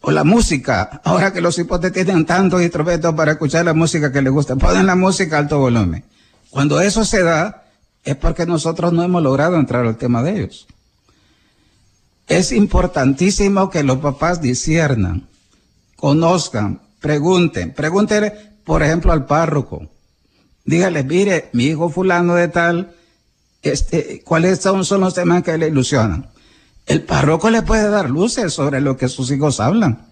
O 0.00 0.10
la 0.10 0.24
música. 0.24 1.00
Ahora 1.04 1.32
que 1.32 1.40
los 1.40 1.58
hipotes 1.58 1.92
tienen 1.92 2.24
tantos 2.24 2.62
instrumentos 2.62 3.12
para 3.14 3.32
escuchar 3.32 3.64
la 3.64 3.74
música 3.74 4.12
que 4.12 4.22
les 4.22 4.32
gusta, 4.32 4.56
ponen 4.56 4.86
la 4.86 4.94
música 4.94 5.36
a 5.36 5.40
alto 5.40 5.58
volumen. 5.58 6.04
Cuando 6.50 6.80
eso 6.80 7.04
se 7.04 7.22
da, 7.22 7.64
es 8.04 8.16
porque 8.16 8.46
nosotros 8.46 8.92
no 8.92 9.02
hemos 9.02 9.22
logrado 9.22 9.56
entrar 9.56 9.84
al 9.84 9.96
tema 9.96 10.22
de 10.22 10.38
ellos. 10.38 10.66
Es 12.32 12.50
importantísimo 12.50 13.68
que 13.68 13.82
los 13.82 13.98
papás 13.98 14.40
disiernan, 14.40 15.28
conozcan, 15.96 16.80
pregunten. 16.98 17.74
Pregúntenle, 17.74 18.32
por 18.64 18.82
ejemplo, 18.82 19.12
al 19.12 19.26
párroco. 19.26 19.90
Dígale, 20.64 21.04
mire, 21.04 21.50
mi 21.52 21.64
hijo 21.64 21.90
fulano 21.90 22.34
de 22.34 22.48
tal, 22.48 22.96
este, 23.60 24.22
¿cuáles 24.24 24.60
son, 24.60 24.82
son 24.86 25.02
los 25.02 25.12
temas 25.12 25.42
que 25.42 25.58
le 25.58 25.68
ilusionan? 25.68 26.30
El 26.86 27.02
párroco 27.02 27.50
le 27.50 27.60
puede 27.60 27.90
dar 27.90 28.08
luces 28.08 28.54
sobre 28.54 28.80
lo 28.80 28.96
que 28.96 29.08
sus 29.08 29.30
hijos 29.30 29.60
hablan. 29.60 30.06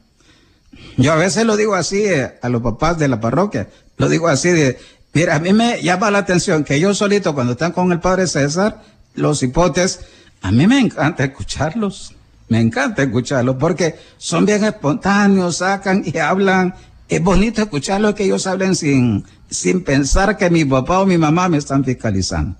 Yo 0.98 1.14
a 1.14 1.16
veces 1.16 1.46
lo 1.46 1.56
digo 1.56 1.74
así 1.74 2.04
eh, 2.04 2.38
a 2.42 2.50
los 2.50 2.60
papás 2.60 2.98
de 2.98 3.08
la 3.08 3.18
parroquia, 3.18 3.70
lo 3.96 4.10
digo 4.10 4.28
así 4.28 4.50
de, 4.50 4.78
mira, 5.14 5.36
a 5.36 5.38
mí 5.38 5.54
me 5.54 5.82
llama 5.82 6.10
la 6.10 6.18
atención 6.18 6.64
que 6.64 6.80
yo 6.80 6.92
solito 6.92 7.34
cuando 7.34 7.52
están 7.52 7.72
con 7.72 7.90
el 7.92 8.00
padre 8.00 8.26
César, 8.26 8.82
los 9.14 9.42
hipotes, 9.42 10.00
a 10.42 10.50
mí 10.50 10.66
me 10.66 10.78
encanta 10.78 11.24
escucharlos, 11.24 12.14
me 12.48 12.60
encanta 12.60 13.02
escucharlos 13.02 13.56
porque 13.56 13.96
son 14.16 14.46
bien 14.46 14.64
espontáneos, 14.64 15.56
sacan 15.58 16.02
y 16.04 16.18
hablan. 16.18 16.74
Es 17.08 17.22
bonito 17.22 17.62
escucharlos 17.62 18.14
que 18.14 18.24
ellos 18.24 18.46
hablen 18.46 18.74
sin, 18.74 19.24
sin 19.50 19.84
pensar 19.84 20.36
que 20.36 20.48
mi 20.48 20.64
papá 20.64 21.00
o 21.00 21.06
mi 21.06 21.18
mamá 21.18 21.48
me 21.48 21.58
están 21.58 21.84
fiscalizando. 21.84 22.56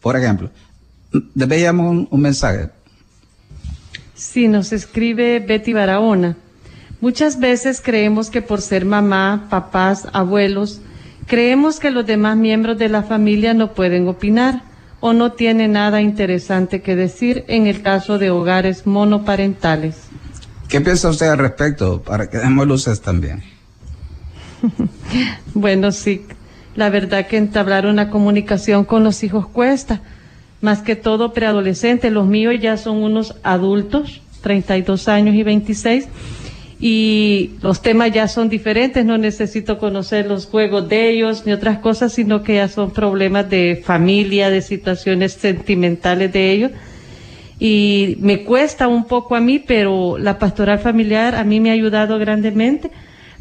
Por 0.00 0.16
ejemplo, 0.16 0.50
veíamos 1.34 1.90
un, 1.90 2.08
un 2.10 2.20
mensaje. 2.20 2.70
Sí, 4.14 4.48
nos 4.48 4.72
escribe 4.72 5.38
Betty 5.40 5.72
Barahona. 5.72 6.36
Muchas 7.00 7.38
veces 7.38 7.80
creemos 7.80 8.28
que 8.28 8.42
por 8.42 8.60
ser 8.60 8.84
mamá, 8.84 9.46
papás, 9.48 10.06
abuelos, 10.12 10.80
creemos 11.26 11.80
que 11.80 11.90
los 11.90 12.04
demás 12.04 12.36
miembros 12.36 12.76
de 12.76 12.88
la 12.88 13.02
familia 13.02 13.54
no 13.54 13.72
pueden 13.72 14.08
opinar 14.08 14.69
o 15.00 15.12
no 15.12 15.32
tienen 15.32 15.72
nada 15.72 16.02
interesante 16.02 16.82
que 16.82 16.96
decir 16.96 17.44
en 17.48 17.66
el 17.66 17.82
caso 17.82 18.18
de 18.18 18.30
hogares 18.30 18.86
monoparentales. 18.86 19.96
¿Qué 20.68 20.80
piensa 20.80 21.08
usted 21.08 21.28
al 21.28 21.38
respecto? 21.38 22.02
Para 22.02 22.28
que 22.28 22.38
demos 22.38 22.66
luces 22.66 23.00
también. 23.00 23.42
bueno, 25.54 25.90
sí, 25.90 26.26
la 26.76 26.90
verdad 26.90 27.26
que 27.26 27.38
entablar 27.38 27.86
una 27.86 28.10
comunicación 28.10 28.84
con 28.84 29.02
los 29.02 29.24
hijos 29.24 29.48
cuesta 29.48 30.00
más 30.60 30.82
que 30.82 30.96
todo 30.96 31.32
preadolescentes. 31.32 32.12
Los 32.12 32.26
míos 32.26 32.54
ya 32.60 32.76
son 32.76 33.02
unos 33.02 33.36
adultos, 33.42 34.22
32 34.42 35.08
años 35.08 35.34
y 35.34 35.42
26, 35.42 36.08
y 36.80 37.58
los 37.60 37.82
temas 37.82 38.10
ya 38.10 38.26
son 38.26 38.48
diferentes. 38.48 39.04
No 39.04 39.18
necesito 39.18 39.78
conocer 39.78 40.26
los 40.26 40.46
juegos 40.46 40.88
de 40.88 41.10
ellos 41.10 41.44
ni 41.44 41.52
otras 41.52 41.78
cosas, 41.78 42.12
sino 42.14 42.42
que 42.42 42.54
ya 42.54 42.68
son 42.68 42.90
problemas 42.92 43.50
de 43.50 43.82
familia, 43.84 44.48
de 44.48 44.62
situaciones 44.62 45.34
sentimentales 45.34 46.32
de 46.32 46.50
ellos. 46.52 46.70
Y 47.58 48.16
me 48.20 48.44
cuesta 48.44 48.88
un 48.88 49.04
poco 49.04 49.36
a 49.36 49.40
mí, 49.40 49.58
pero 49.58 50.16
la 50.16 50.38
pastoral 50.38 50.78
familiar 50.78 51.34
a 51.34 51.44
mí 51.44 51.60
me 51.60 51.68
ha 51.68 51.74
ayudado 51.74 52.18
grandemente 52.18 52.90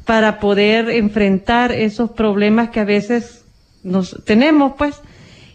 para 0.04 0.40
poder 0.40 0.90
enfrentar 0.90 1.72
esos 1.72 2.12
problemas 2.12 2.70
que 2.72 2.82
a 2.82 2.86
veces 2.86 3.46
nos 3.84 4.22
tenemos, 4.26 4.74
pues 4.78 4.96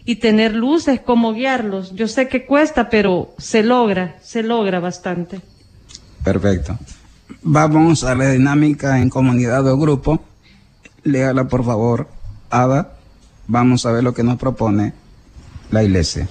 y 0.05 0.17
tener 0.17 0.55
luces, 0.55 0.99
cómo 0.99 1.33
guiarlos. 1.33 1.93
Yo 1.95 2.07
sé 2.07 2.27
que 2.27 2.45
cuesta, 2.45 2.89
pero 2.89 3.33
se 3.37 3.63
logra, 3.63 4.17
se 4.21 4.43
logra 4.43 4.79
bastante. 4.79 5.41
Perfecto. 6.23 6.77
Vamos 7.41 8.03
a 8.03 8.15
la 8.15 8.31
dinámica 8.31 8.99
en 8.99 9.09
comunidad 9.09 9.67
o 9.67 9.77
grupo. 9.77 10.23
Léala, 11.03 11.47
por 11.47 11.63
favor, 11.63 12.07
Ada. 12.49 12.93
Vamos 13.47 13.85
a 13.85 13.91
ver 13.91 14.03
lo 14.03 14.13
que 14.13 14.23
nos 14.23 14.37
propone 14.37 14.93
la 15.71 15.83
iglesia. 15.83 16.27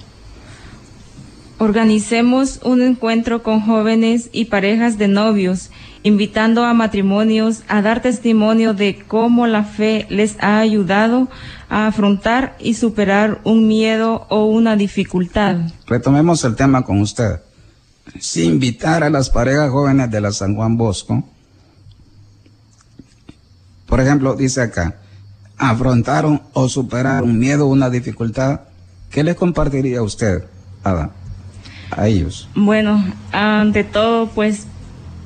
Organicemos 1.57 2.59
un 2.63 2.81
encuentro 2.81 3.41
con 3.41 3.61
jóvenes 3.61 4.29
y 4.33 4.45
parejas 4.45 4.97
de 4.97 5.07
novios, 5.07 5.71
invitando 6.03 6.65
a 6.65 6.73
matrimonios 6.73 7.63
a 7.69 7.81
dar 7.81 8.01
testimonio 8.01 8.73
de 8.73 8.99
cómo 9.07 9.47
la 9.47 9.63
fe 9.63 10.05
les 10.09 10.35
ha 10.41 10.59
ayudado 10.59 11.29
a 11.69 11.87
afrontar 11.87 12.57
y 12.59 12.73
superar 12.73 13.39
un 13.45 13.67
miedo 13.67 14.27
o 14.29 14.45
una 14.45 14.75
dificultad. 14.75 15.55
Retomemos 15.87 16.43
el 16.43 16.55
tema 16.57 16.81
con 16.83 16.99
usted. 16.99 17.39
Si 18.19 18.43
invitar 18.43 19.03
a 19.03 19.09
las 19.09 19.29
parejas 19.29 19.69
jóvenes 19.69 20.09
de 20.11 20.21
la 20.21 20.31
San 20.31 20.55
Juan 20.55 20.77
Bosco, 20.77 21.23
por 23.87 23.99
ejemplo, 23.99 24.35
dice 24.35 24.61
acá, 24.61 24.97
afrontaron 25.57 26.41
o 26.53 26.69
superaron 26.69 27.29
un 27.29 27.39
miedo 27.39 27.65
o 27.65 27.69
una 27.69 27.89
dificultad, 27.89 28.61
¿qué 29.09 29.23
les 29.23 29.35
compartiría 29.35 30.01
usted, 30.01 30.43
Ada, 30.83 31.11
a 31.91 32.07
ellos? 32.07 32.49
Bueno, 32.55 33.03
ante 33.31 33.83
todo, 33.83 34.27
pues 34.27 34.67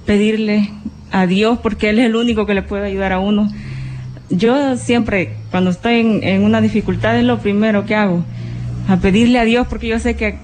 pedirle 0.06 0.72
a 1.12 1.26
Dios, 1.26 1.60
porque 1.60 1.90
Él 1.90 2.00
es 2.00 2.06
el 2.06 2.16
único 2.16 2.46
que 2.46 2.54
le 2.54 2.64
puede 2.64 2.88
ayudar 2.88 3.14
a 3.14 3.20
uno 3.20 3.50
yo 4.30 4.78
siempre, 4.78 5.34
cuando 5.52 5.72
estoy 5.72 6.20
en, 6.22 6.44
una 6.44 6.62
dificultad, 6.62 7.18
es 7.18 7.24
lo 7.24 7.40
primero 7.40 7.86
que 7.86 7.96
hago, 7.96 8.24
a 8.88 8.98
pedirle 8.98 9.40
a 9.40 9.44
Dios, 9.44 9.68
porque 9.68 9.88
yo 9.88 10.00
sé 10.00 10.16
que 10.16 10.38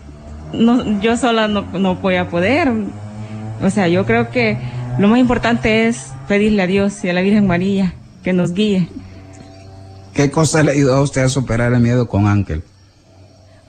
no, 0.57 1.01
yo 1.01 1.17
sola 1.17 1.47
no, 1.47 1.61
no 1.61 1.95
voy 1.95 2.15
a 2.15 2.29
poder. 2.29 2.71
O 3.61 3.69
sea, 3.69 3.87
yo 3.87 4.05
creo 4.05 4.29
que 4.29 4.57
lo 4.97 5.07
más 5.07 5.19
importante 5.19 5.87
es 5.87 6.11
pedirle 6.27 6.63
a 6.63 6.67
Dios 6.67 7.03
y 7.03 7.09
a 7.09 7.13
la 7.13 7.21
Virgen 7.21 7.47
María 7.47 7.93
que 8.23 8.33
nos 8.33 8.53
guíe. 8.53 8.87
¿Qué 10.13 10.31
cosa 10.31 10.63
le 10.63 10.71
ayudó 10.71 10.95
a 10.95 11.01
usted 11.01 11.23
a 11.23 11.29
superar 11.29 11.73
el 11.73 11.81
miedo 11.81 12.07
con 12.07 12.27
Ángel? 12.27 12.63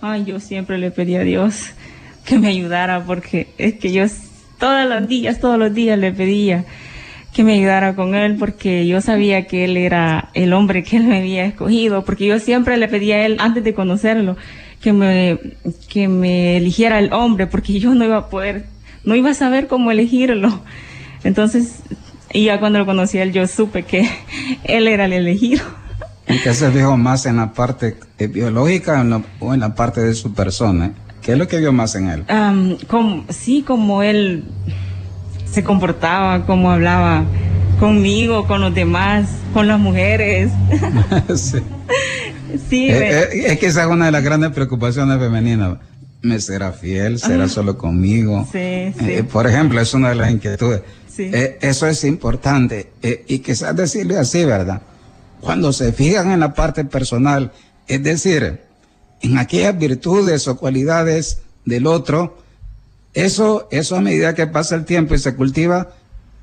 Ay, 0.00 0.24
yo 0.24 0.38
siempre 0.38 0.78
le 0.78 0.90
pedí 0.90 1.16
a 1.16 1.22
Dios 1.22 1.72
que 2.24 2.38
me 2.38 2.48
ayudara 2.48 3.04
porque 3.04 3.48
es 3.58 3.74
que 3.74 3.92
yo 3.92 4.04
todos 4.58 4.88
los 4.88 5.08
días, 5.08 5.40
todos 5.40 5.58
los 5.58 5.74
días 5.74 5.98
le 5.98 6.12
pedía 6.12 6.64
que 7.32 7.44
me 7.44 7.54
ayudara 7.54 7.94
con 7.94 8.14
él 8.14 8.36
porque 8.38 8.86
yo 8.86 9.00
sabía 9.00 9.46
que 9.46 9.64
él 9.64 9.76
era 9.76 10.30
el 10.34 10.52
hombre 10.52 10.82
que 10.82 10.96
él 10.96 11.04
me 11.04 11.18
había 11.18 11.44
escogido, 11.44 12.04
porque 12.04 12.26
yo 12.26 12.38
siempre 12.38 12.76
le 12.76 12.88
pedía 12.88 13.16
a 13.16 13.26
él 13.26 13.36
antes 13.40 13.62
de 13.62 13.74
conocerlo 13.74 14.36
que 14.80 14.92
me, 14.92 15.38
que 15.88 16.08
me 16.08 16.56
eligiera 16.56 16.98
el 16.98 17.12
hombre, 17.12 17.46
porque 17.46 17.78
yo 17.78 17.94
no 17.94 18.04
iba 18.04 18.16
a 18.16 18.28
poder, 18.28 18.66
no 19.04 19.14
iba 19.14 19.30
a 19.30 19.34
saber 19.34 19.66
cómo 19.66 19.90
elegirlo. 19.90 20.60
Entonces, 21.24 21.80
y 22.32 22.44
ya 22.44 22.60
cuando 22.60 22.78
lo 22.78 22.86
conocí 22.86 23.18
a 23.18 23.22
él, 23.22 23.32
yo 23.32 23.46
supe 23.46 23.84
que 23.84 24.08
él 24.64 24.88
era 24.88 25.06
el 25.06 25.12
elegido. 25.12 25.64
¿Y 26.28 26.38
qué 26.38 26.54
se 26.54 26.70
fijó 26.70 26.96
más 26.96 27.24
en 27.26 27.36
la 27.36 27.52
parte 27.52 27.96
eh, 28.18 28.26
biológica 28.26 29.04
o 29.38 29.54
en 29.54 29.60
la 29.60 29.74
parte 29.74 30.00
de 30.00 30.14
su 30.14 30.34
persona? 30.34 30.92
¿Qué 31.22 31.32
es 31.32 31.38
lo 31.38 31.48
que 31.48 31.58
vio 31.58 31.72
más 31.72 31.94
en 31.94 32.08
él? 32.08 32.24
como, 32.88 33.24
sí, 33.28 33.62
como 33.62 34.02
él 34.02 34.44
se 35.50 35.64
comportaba, 35.64 36.46
cómo 36.46 36.70
hablaba 36.70 37.24
conmigo, 37.78 38.46
con 38.46 38.60
los 38.60 38.74
demás, 38.74 39.28
con 39.52 39.68
las 39.68 39.78
mujeres. 39.78 40.50
sí. 41.34 41.58
sí 42.68 42.88
eh, 42.88 43.22
eh, 43.22 43.46
es 43.52 43.58
que 43.58 43.66
esa 43.66 43.82
es 43.82 43.88
una 43.88 44.06
de 44.06 44.12
las 44.12 44.24
grandes 44.24 44.50
preocupaciones 44.50 45.18
femeninas. 45.18 45.78
¿Me 46.22 46.40
será 46.40 46.72
fiel? 46.72 47.18
¿Será 47.18 47.48
solo 47.48 47.76
conmigo? 47.78 48.46
Sí, 48.50 48.58
eh, 48.58 48.94
sí. 48.98 49.22
por 49.22 49.46
ejemplo, 49.46 49.80
es 49.80 49.94
una 49.94 50.08
de 50.10 50.14
las 50.16 50.30
inquietudes. 50.30 50.82
Sí. 51.08 51.30
eso 51.32 51.86
es 51.86 52.04
importante. 52.04 52.92
y 53.26 53.38
quizás 53.38 53.74
decirle 53.74 54.18
así, 54.18 54.44
¿verdad? 54.44 54.82
Cuando 55.40 55.72
se 55.72 55.92
fijan 55.92 56.30
en 56.30 56.40
la 56.40 56.52
parte 56.52 56.84
personal, 56.84 57.52
es 57.86 58.02
decir, 58.02 58.60
en 59.22 59.38
aquellas 59.38 59.78
virtudes 59.78 60.46
o 60.48 60.56
cualidades 60.56 61.38
del 61.64 61.86
otro, 61.86 62.38
eso, 63.14 63.66
eso 63.70 63.96
a 63.96 64.00
medida 64.00 64.34
que 64.34 64.46
pasa 64.46 64.74
el 64.74 64.84
tiempo 64.84 65.14
y 65.14 65.18
se 65.18 65.34
cultiva, 65.34 65.88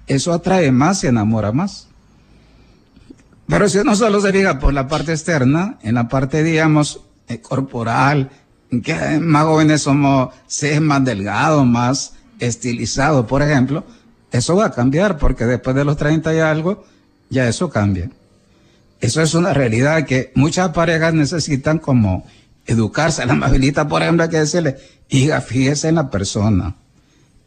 eso 0.08 0.34
atrae 0.34 0.72
más 0.72 1.04
y 1.04 1.08
enamora 1.08 1.52
más. 1.52 1.88
Pero 3.48 3.68
si 3.70 3.80
uno 3.80 3.96
solo 3.96 4.22
se 4.22 4.32
fija 4.32 4.60
por 4.60 4.74
la 4.74 4.88
parte 4.88 5.12
externa, 5.12 5.78
en 5.84 5.96
la 5.96 6.08
parte, 6.08 6.44
digamos, 6.44 7.02
eh, 7.28 7.40
corporal, 7.42 8.30
que 8.84 9.20
más 9.20 9.46
jóvenes 9.46 9.82
somos, 9.82 10.34
se 10.48 10.74
es 10.74 10.82
más 10.82 11.04
delgado, 11.04 11.66
más 11.66 12.14
estilizado, 12.40 13.28
por 13.28 13.42
ejemplo, 13.42 13.84
eso 14.32 14.56
va 14.56 14.66
a 14.66 14.72
cambiar 14.72 15.18
porque 15.18 15.46
después 15.46 15.76
de 15.76 15.86
los 15.86 15.98
30 15.98 16.34
y 16.34 16.40
algo, 16.40 16.86
ya 17.30 17.48
eso 17.48 17.70
cambia. 17.70 18.10
Eso 19.00 19.22
es 19.22 19.34
una 19.34 19.54
realidad 19.54 20.06
que 20.06 20.32
muchas 20.36 20.70
parejas 20.70 21.14
necesitan 21.14 21.78
como 21.78 22.26
educarse. 22.66 23.26
La 23.26 23.34
amabilita, 23.34 23.88
por 23.88 24.02
ejemplo, 24.02 24.24
hay 24.24 24.30
que 24.30 24.40
decirle, 24.40 24.78
hija, 25.10 25.42
fíjese 25.42 25.90
en 25.90 25.96
la 25.96 26.10
persona, 26.10 26.76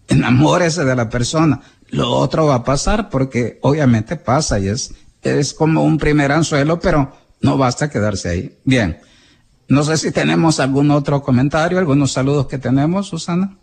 enamórese 0.09 0.85
de 0.85 0.95
la 0.95 1.09
persona. 1.09 1.61
Lo 1.89 2.11
otro 2.11 2.47
va 2.47 2.57
a 2.57 2.65
pasar 2.65 3.09
porque 3.09 3.59
obviamente 3.63 4.17
pasa 4.17 4.59
y 4.59 4.69
es, 4.69 4.93
es 5.27 5.55
como 5.55 5.85
un 5.85 5.99
primer 5.99 6.33
anzuelo, 6.33 6.79
pero 6.81 7.13
no 7.41 7.59
basta 7.59 7.91
quedarse 7.91 8.29
ahí. 8.29 8.57
Bien, 8.65 8.99
No 9.69 9.83
sé 9.83 9.97
si 9.97 10.13
tenemos 10.13 10.61
algún 10.61 10.93
otro 10.93 11.23
comentario, 11.23 11.79
algunos 11.79 12.13
saludos 12.13 12.47
que 12.47 12.57
tenemos, 12.57 13.09
Susana. 13.09 13.57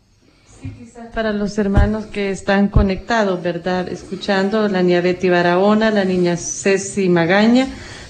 Sí, 0.62 0.70
quizás 0.78 1.08
para 1.14 1.32
los 1.32 1.58
hermanos 1.58 2.06
que 2.08 2.30
están 2.30 2.68
conectados, 2.68 3.42
¿verdad? 3.42 3.88
Escuchando 3.88 4.68
la 4.68 4.84
niña 4.84 5.00
Betty 5.00 5.30
Barahona, 5.30 5.92
la 5.92 6.04
niña 6.04 6.36
Ceci 6.36 7.08
Magaña, 7.08 7.68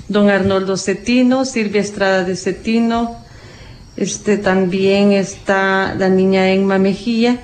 don 0.08 0.32
Arnoldo 0.32 0.76
Cetino, 0.76 1.46
Silvia 1.46 1.82
Estrada 1.82 2.24
de 2.24 2.36
Cetino, 2.36 3.24
este 3.96 4.40
también 4.40 5.12
está 5.12 5.94
la 5.94 6.10
niña 6.10 6.50
Enma 6.50 6.80
Mejía, 6.80 7.42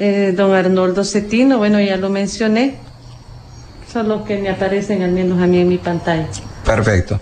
eh, 0.00 0.34
don 0.36 0.52
Arnoldo 0.52 1.04
Cetino, 1.04 1.58
bueno, 1.58 1.80
ya 1.80 1.96
lo 1.96 2.10
mencioné, 2.10 2.74
son 3.92 4.08
los 4.08 4.22
que 4.22 4.38
me 4.38 4.50
aparecen 4.50 5.02
al 5.02 5.12
menos 5.12 5.40
a 5.40 5.46
mí 5.46 5.58
en 5.58 5.68
mi 5.68 5.78
pantalla. 5.78 6.28
Perfecto. 6.64 7.20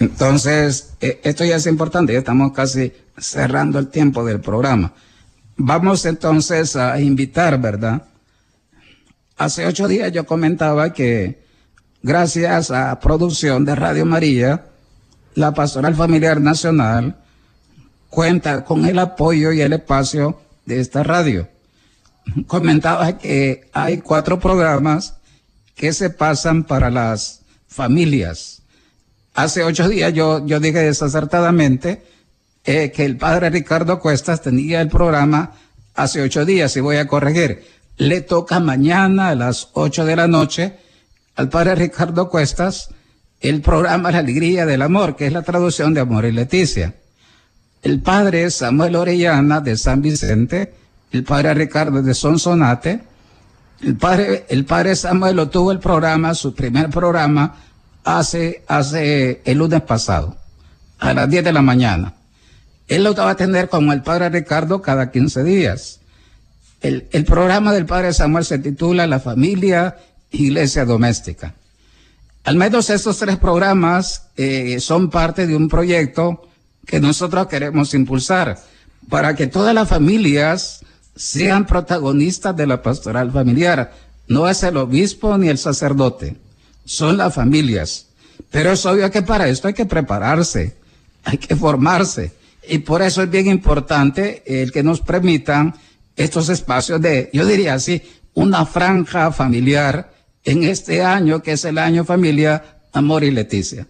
Entonces, 0.00 0.94
eh, 1.00 1.20
esto 1.24 1.44
ya 1.44 1.56
es 1.56 1.66
importante, 1.66 2.12
ya 2.12 2.18
estamos 2.18 2.52
casi 2.52 2.92
cerrando 3.16 3.78
el 3.78 3.88
tiempo 3.88 4.24
del 4.24 4.40
programa. 4.40 4.92
Vamos 5.56 6.04
entonces 6.04 6.76
a 6.76 7.00
invitar, 7.00 7.60
¿verdad? 7.60 8.02
Hace 9.36 9.66
ocho 9.66 9.88
días 9.88 10.12
yo 10.12 10.26
comentaba 10.26 10.92
que 10.92 11.44
gracias 12.02 12.70
a 12.70 12.98
producción 13.00 13.64
de 13.64 13.74
Radio 13.74 14.04
María, 14.04 14.66
la 15.34 15.52
Pastoral 15.54 15.94
Familiar 15.94 16.40
Nacional 16.40 17.16
cuenta 18.08 18.64
con 18.64 18.84
el 18.84 18.98
apoyo 18.98 19.52
y 19.52 19.60
el 19.60 19.72
espacio 19.72 20.40
de 20.66 20.80
esta 20.80 21.02
radio. 21.02 21.48
Comentaba 22.46 23.18
que 23.18 23.68
hay 23.72 23.98
cuatro 23.98 24.38
programas 24.38 25.16
que 25.74 25.92
se 25.92 26.10
pasan 26.10 26.64
para 26.64 26.90
las 26.90 27.42
familias 27.66 28.54
hace 29.34 29.64
ocho 29.64 29.88
días 29.88 30.12
yo, 30.12 30.46
yo 30.46 30.60
dije 30.60 30.78
desacertadamente 30.78 32.02
eh, 32.64 32.90
que 32.92 33.04
el 33.04 33.18
padre 33.18 33.50
Ricardo 33.50 34.00
Cuestas 34.00 34.40
tenía 34.40 34.80
el 34.80 34.88
programa 34.88 35.52
hace 35.94 36.22
ocho 36.22 36.44
días 36.46 36.74
y 36.76 36.80
voy 36.80 36.96
a 36.96 37.06
corregir. 37.06 37.66
Le 37.98 38.22
toca 38.22 38.58
mañana 38.58 39.28
a 39.28 39.34
las 39.34 39.68
ocho 39.74 40.06
de 40.06 40.16
la 40.16 40.26
noche 40.26 40.78
al 41.36 41.50
padre 41.50 41.74
Ricardo 41.74 42.30
Cuestas 42.30 42.88
el 43.40 43.60
programa 43.60 44.10
La 44.10 44.20
Alegría 44.20 44.64
del 44.64 44.80
Amor, 44.80 45.16
que 45.16 45.26
es 45.26 45.32
la 45.32 45.42
traducción 45.42 45.92
de 45.92 46.00
Amor 46.00 46.24
y 46.24 46.32
Leticia. 46.32 46.94
El 47.82 48.00
padre 48.00 48.50
Samuel 48.50 48.96
Orellana 48.96 49.60
de 49.60 49.76
San 49.76 50.00
Vicente, 50.00 50.72
el 51.12 51.24
padre 51.24 51.52
Ricardo 51.52 52.00
de 52.00 52.14
Sonsonate, 52.14 53.02
el 53.84 53.96
padre, 53.96 54.46
el 54.48 54.64
padre 54.64 54.96
Samuel 54.96 55.36
lo 55.36 55.50
tuvo 55.50 55.70
el 55.70 55.78
programa, 55.78 56.34
su 56.34 56.54
primer 56.54 56.88
programa, 56.88 57.56
hace, 58.02 58.64
hace 58.66 59.42
el 59.44 59.58
lunes 59.58 59.82
pasado, 59.82 60.36
a 60.98 61.12
las 61.12 61.28
10 61.28 61.44
de 61.44 61.52
la 61.52 61.62
mañana. 61.62 62.14
Él 62.88 63.04
lo 63.04 63.14
va 63.14 63.30
a 63.30 63.36
tener 63.36 63.68
como 63.68 63.92
el 63.92 64.02
padre 64.02 64.30
Ricardo 64.30 64.80
cada 64.80 65.10
15 65.10 65.44
días. 65.44 66.00
El, 66.80 67.08
el 67.12 67.24
programa 67.24 67.72
del 67.72 67.86
padre 67.86 68.12
Samuel 68.12 68.44
se 68.44 68.58
titula 68.58 69.06
La 69.06 69.20
familia, 69.20 69.96
iglesia 70.30 70.84
doméstica. 70.84 71.54
Al 72.44 72.56
menos 72.56 72.90
estos 72.90 73.18
tres 73.18 73.38
programas 73.38 74.28
eh, 74.36 74.80
son 74.80 75.10
parte 75.10 75.46
de 75.46 75.56
un 75.56 75.68
proyecto 75.68 76.48
que 76.86 77.00
nosotros 77.00 77.46
queremos 77.46 77.94
impulsar 77.94 78.58
para 79.08 79.34
que 79.34 79.46
todas 79.46 79.74
las 79.74 79.88
familias 79.88 80.80
sean 81.16 81.66
protagonistas 81.66 82.56
de 82.56 82.66
la 82.66 82.82
pastoral 82.82 83.30
familiar. 83.30 83.92
No 84.26 84.48
es 84.48 84.62
el 84.62 84.76
obispo 84.76 85.36
ni 85.38 85.48
el 85.48 85.58
sacerdote 85.58 86.36
son 86.84 87.16
las 87.16 87.34
familias. 87.34 88.06
Pero 88.50 88.72
es 88.72 88.84
obvio 88.86 89.10
que 89.10 89.22
para 89.22 89.48
esto 89.48 89.68
hay 89.68 89.74
que 89.74 89.86
prepararse, 89.86 90.76
hay 91.24 91.38
que 91.38 91.56
formarse. 91.56 92.32
Y 92.68 92.78
por 92.78 93.02
eso 93.02 93.22
es 93.22 93.30
bien 93.30 93.46
importante 93.46 94.42
el 94.46 94.72
que 94.72 94.82
nos 94.82 95.00
permitan 95.00 95.74
estos 96.16 96.48
espacios 96.48 97.00
de, 97.00 97.30
yo 97.32 97.44
diría 97.44 97.74
así, 97.74 98.02
una 98.34 98.64
franja 98.64 99.32
familiar 99.32 100.12
en 100.44 100.64
este 100.64 101.02
año 101.02 101.42
que 101.42 101.52
es 101.52 101.64
el 101.64 101.78
año 101.78 102.04
familia 102.04 102.80
Amor 102.92 103.24
y 103.24 103.30
Leticia. 103.30 103.86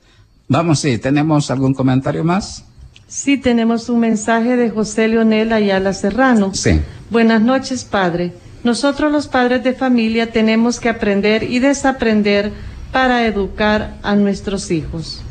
Vamos, 0.49 0.81
sí, 0.81 0.99
¿tenemos 0.99 1.51
algún 1.51 1.75
comentario 1.75 2.25
más? 2.25 2.65
Sí, 3.07 3.37
tenemos 3.37 3.89
un 3.89 4.01
mensaje 4.01 4.57
de 4.57 4.71
José 4.71 5.09
Leonel 5.09 5.53
Ayala 5.53 5.93
Serrano. 5.93 6.53
Sí. 6.55 6.81
Buenas 7.11 7.43
noches, 7.43 7.85
padre. 7.85 8.33
Nosotros 8.65 9.13
los 9.13 9.29
padres 9.29 9.63
de 9.63 9.75
familia 9.75 10.33
tenemos 10.33 10.81
que 10.81 10.89
aprender 10.89 11.43
y 11.43 11.59
desaprender 11.59 12.53
para 12.93 13.27
educar 13.27 13.99
a 14.03 14.15
nuestros 14.15 14.71
hijos. 14.71 15.23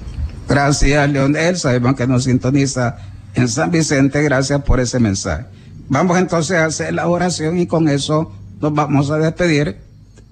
Gracias, 0.48 1.10
Leonel. 1.10 1.58
Sabemos 1.58 1.96
que 1.96 2.06
nos 2.06 2.26
sintoniza 2.26 2.98
en 3.34 3.48
San 3.48 3.72
Vicente. 3.72 4.22
Gracias 4.22 4.62
por 4.62 4.80
ese 4.80 5.00
mensaje. 5.00 5.46
Vamos 5.90 6.18
entonces 6.18 6.58
a 6.58 6.66
hacer 6.66 6.94
la 6.94 7.08
oración 7.08 7.58
y 7.58 7.68
con 7.68 7.90
eso 7.90 8.32
nos 8.62 8.74
vamos 8.74 9.10
a 9.12 9.18
despedir 9.18 9.78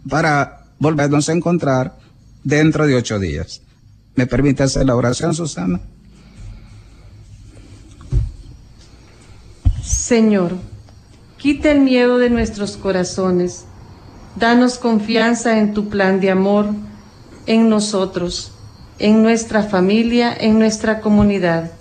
para 0.10 0.66
volvernos 0.80 1.30
a 1.30 1.34
encontrar 1.34 1.98
dentro 2.44 2.88
de 2.88 2.96
ocho 2.96 3.20
días. 3.20 3.62
¿Me 4.16 4.28
permite 4.28 4.64
hacer 4.64 4.86
la 4.86 4.96
oración, 4.96 5.34
Susana? 5.34 5.80
Señor, 9.84 10.58
quita 11.38 11.72
el 11.72 11.80
miedo 11.80 12.20
de 12.20 12.30
nuestros 12.30 12.78
corazones. 12.78 13.66
Danos 14.36 14.78
confianza 14.78 15.58
en 15.58 15.74
tu 15.74 15.90
plan 15.90 16.20
de 16.20 16.30
amor 16.30 16.68
en 17.48 17.68
nosotros, 17.68 18.52
en 19.00 19.24
nuestra 19.24 19.64
familia, 19.64 20.36
en 20.40 20.60
nuestra 20.60 21.02
comunidad. 21.02 21.72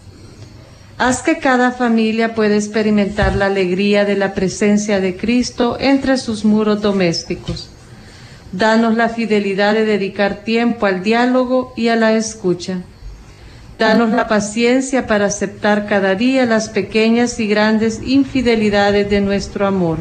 Haz 0.97 1.23
que 1.23 1.39
cada 1.39 1.73
familia 1.73 2.35
pueda 2.35 2.57
experimentar 2.57 3.37
la 3.37 3.47
alegría 3.47 4.07
de 4.07 4.17
la 4.17 4.33
presencia 4.33 5.01
de 5.01 5.17
Cristo 5.17 5.77
entre 5.79 6.17
sus 6.17 6.45
muros 6.45 6.81
domésticos. 6.81 7.69
Danos 8.53 8.97
la 8.97 9.11
fidelidad 9.11 9.75
de 9.75 9.85
dedicar 9.85 10.43
tiempo 10.43 10.87
al 10.87 11.03
diálogo 11.03 11.75
y 11.77 11.89
a 11.89 11.97
la 11.97 12.15
escucha. 12.15 12.83
Danos 13.81 14.11
la 14.11 14.29
paciencia 14.29 15.07
para 15.07 15.25
aceptar 15.25 15.87
cada 15.87 16.15
día 16.15 16.45
las 16.45 16.69
pequeñas 16.69 17.41
y 17.41 17.47
grandes 17.47 18.03
infidelidades 18.03 19.09
de 19.09 19.23
nuestro 19.23 19.67
amor. 19.67 19.97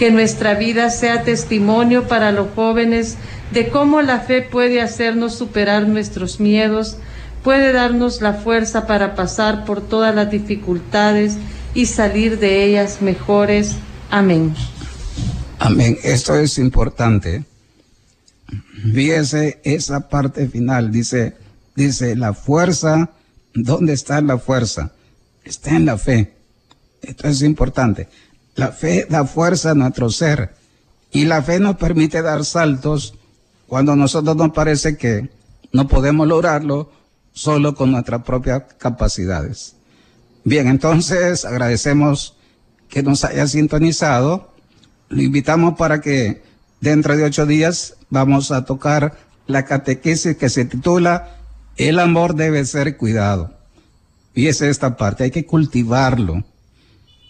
Que 0.00 0.10
nuestra 0.10 0.54
vida 0.54 0.90
sea 0.90 1.22
testimonio 1.22 2.08
para 2.08 2.32
los 2.32 2.48
jóvenes 2.56 3.18
de 3.52 3.68
cómo 3.68 4.02
la 4.02 4.18
fe 4.18 4.42
puede 4.42 4.80
hacernos 4.80 5.36
superar 5.36 5.86
nuestros 5.86 6.40
miedos, 6.40 6.96
puede 7.44 7.72
darnos 7.72 8.20
la 8.20 8.32
fuerza 8.32 8.88
para 8.88 9.14
pasar 9.14 9.64
por 9.64 9.80
todas 9.80 10.12
las 10.12 10.28
dificultades 10.28 11.36
y 11.74 11.86
salir 11.86 12.40
de 12.40 12.64
ellas 12.64 13.00
mejores. 13.00 13.76
Amén. 14.10 14.56
Amén. 15.60 15.96
Esto 16.02 16.34
es 16.34 16.58
importante. 16.58 17.44
Fíjese 18.92 19.60
esa 19.62 20.08
parte 20.08 20.48
final. 20.48 20.90
Dice, 20.90 21.36
dice, 21.74 22.16
la 22.16 22.34
fuerza, 22.34 23.10
¿dónde 23.54 23.92
está 23.92 24.20
la 24.20 24.38
fuerza? 24.38 24.92
Está 25.44 25.70
en 25.70 25.86
la 25.86 25.98
fe. 25.98 26.34
Esto 27.02 27.28
es 27.28 27.42
importante. 27.42 28.08
La 28.54 28.72
fe 28.72 29.06
da 29.08 29.24
fuerza 29.24 29.70
a 29.70 29.74
nuestro 29.74 30.10
ser 30.10 30.54
y 31.10 31.24
la 31.24 31.42
fe 31.42 31.58
nos 31.58 31.76
permite 31.76 32.22
dar 32.22 32.44
saltos 32.44 33.14
cuando 33.66 33.92
a 33.92 33.96
nosotros 33.96 34.36
nos 34.36 34.52
parece 34.52 34.96
que 34.96 35.30
no 35.72 35.88
podemos 35.88 36.28
lograrlo 36.28 36.92
solo 37.32 37.74
con 37.74 37.92
nuestras 37.92 38.22
propias 38.22 38.64
capacidades. 38.78 39.76
Bien, 40.44 40.68
entonces 40.68 41.44
agradecemos 41.44 42.36
que 42.88 43.02
nos 43.02 43.24
haya 43.24 43.46
sintonizado. 43.46 44.52
Lo 45.08 45.22
invitamos 45.22 45.76
para 45.78 46.00
que 46.00 46.42
dentro 46.80 47.16
de 47.16 47.24
ocho 47.24 47.46
días 47.46 47.96
vamos 48.10 48.50
a 48.50 48.64
tocar 48.64 49.16
la 49.46 49.64
catequesis 49.64 50.36
que 50.36 50.48
se 50.48 50.64
titula 50.64 51.41
El 51.76 51.98
amor 51.98 52.34
debe 52.34 52.64
ser 52.64 52.96
cuidado. 52.96 53.50
Fíjese 54.34 54.68
esta 54.68 54.96
parte, 54.96 55.24
hay 55.24 55.30
que 55.30 55.46
cultivarlo. 55.46 56.44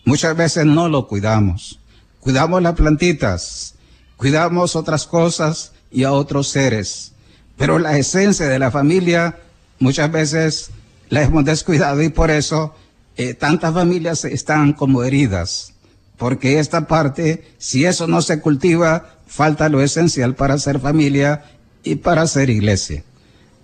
Muchas 0.05 0.37
veces 0.37 0.67
no 0.67 0.89
lo 0.89 1.07
cuidamos. 1.07 1.79
Cuidamos 2.21 2.63
las 2.63 2.75
plantitas, 2.75 3.75
cuidamos 4.17 4.77
otras 4.77 5.07
cosas 5.07 5.73
y 5.91 6.05
a 6.05 6.13
otros 6.13 6.49
seres. 6.49 7.13
Pero 7.57 7.79
la 7.79 7.97
esencia 7.99 8.47
de 8.47 8.59
la 8.59 8.71
familia 8.71 9.39
muchas 9.79 10.11
veces 10.11 10.71
la 11.09 11.23
hemos 11.23 11.45
descuidado 11.45 12.03
y 12.03 12.09
por 12.09 12.31
eso 12.31 12.75
eh, 13.17 13.35
tantas 13.35 13.75
familias 13.75 14.25
están 14.25 14.73
como 14.73 15.05
heridas. 15.05 15.73
Porque 16.17 16.59
esta 16.59 16.87
parte, 16.87 17.45
si 17.59 17.85
eso 17.85 18.07
no 18.07 18.23
se 18.23 18.41
cultiva, 18.41 19.17
falta 19.27 19.69
lo 19.69 19.83
esencial 19.83 20.35
para 20.35 20.59
ser 20.59 20.79
familia 20.79 21.45
y 21.83 21.97
para 21.97 22.27
ser 22.27 22.51
iglesia. 22.51 23.05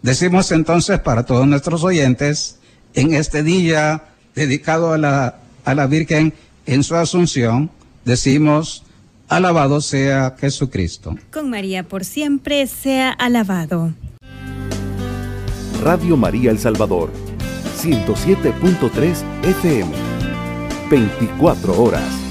Decimos 0.02 0.52
entonces 0.52 1.00
para 1.00 1.24
todos 1.24 1.46
nuestros 1.46 1.84
oyentes, 1.84 2.58
en 2.94 3.14
este 3.14 3.42
día 3.42 4.04
dedicado 4.34 4.92
a 4.92 4.98
la, 4.98 5.38
a 5.64 5.74
la 5.74 5.86
Virgen 5.86 6.32
en 6.66 6.82
su 6.82 6.96
Asunción, 6.96 7.70
decimos, 8.04 8.84
Alabado 9.28 9.82
sea 9.82 10.36
Jesucristo. 10.38 11.14
Con 11.30 11.50
María 11.50 11.82
por 11.82 12.04
siempre 12.06 12.66
sea 12.66 13.10
alabado. 13.10 13.92
Radio 15.82 16.16
María 16.16 16.50
El 16.50 16.58
Salvador, 16.58 17.10
107.3 17.78 19.22
FM. 19.42 19.92
24 20.90 21.82
horas. 21.82 22.27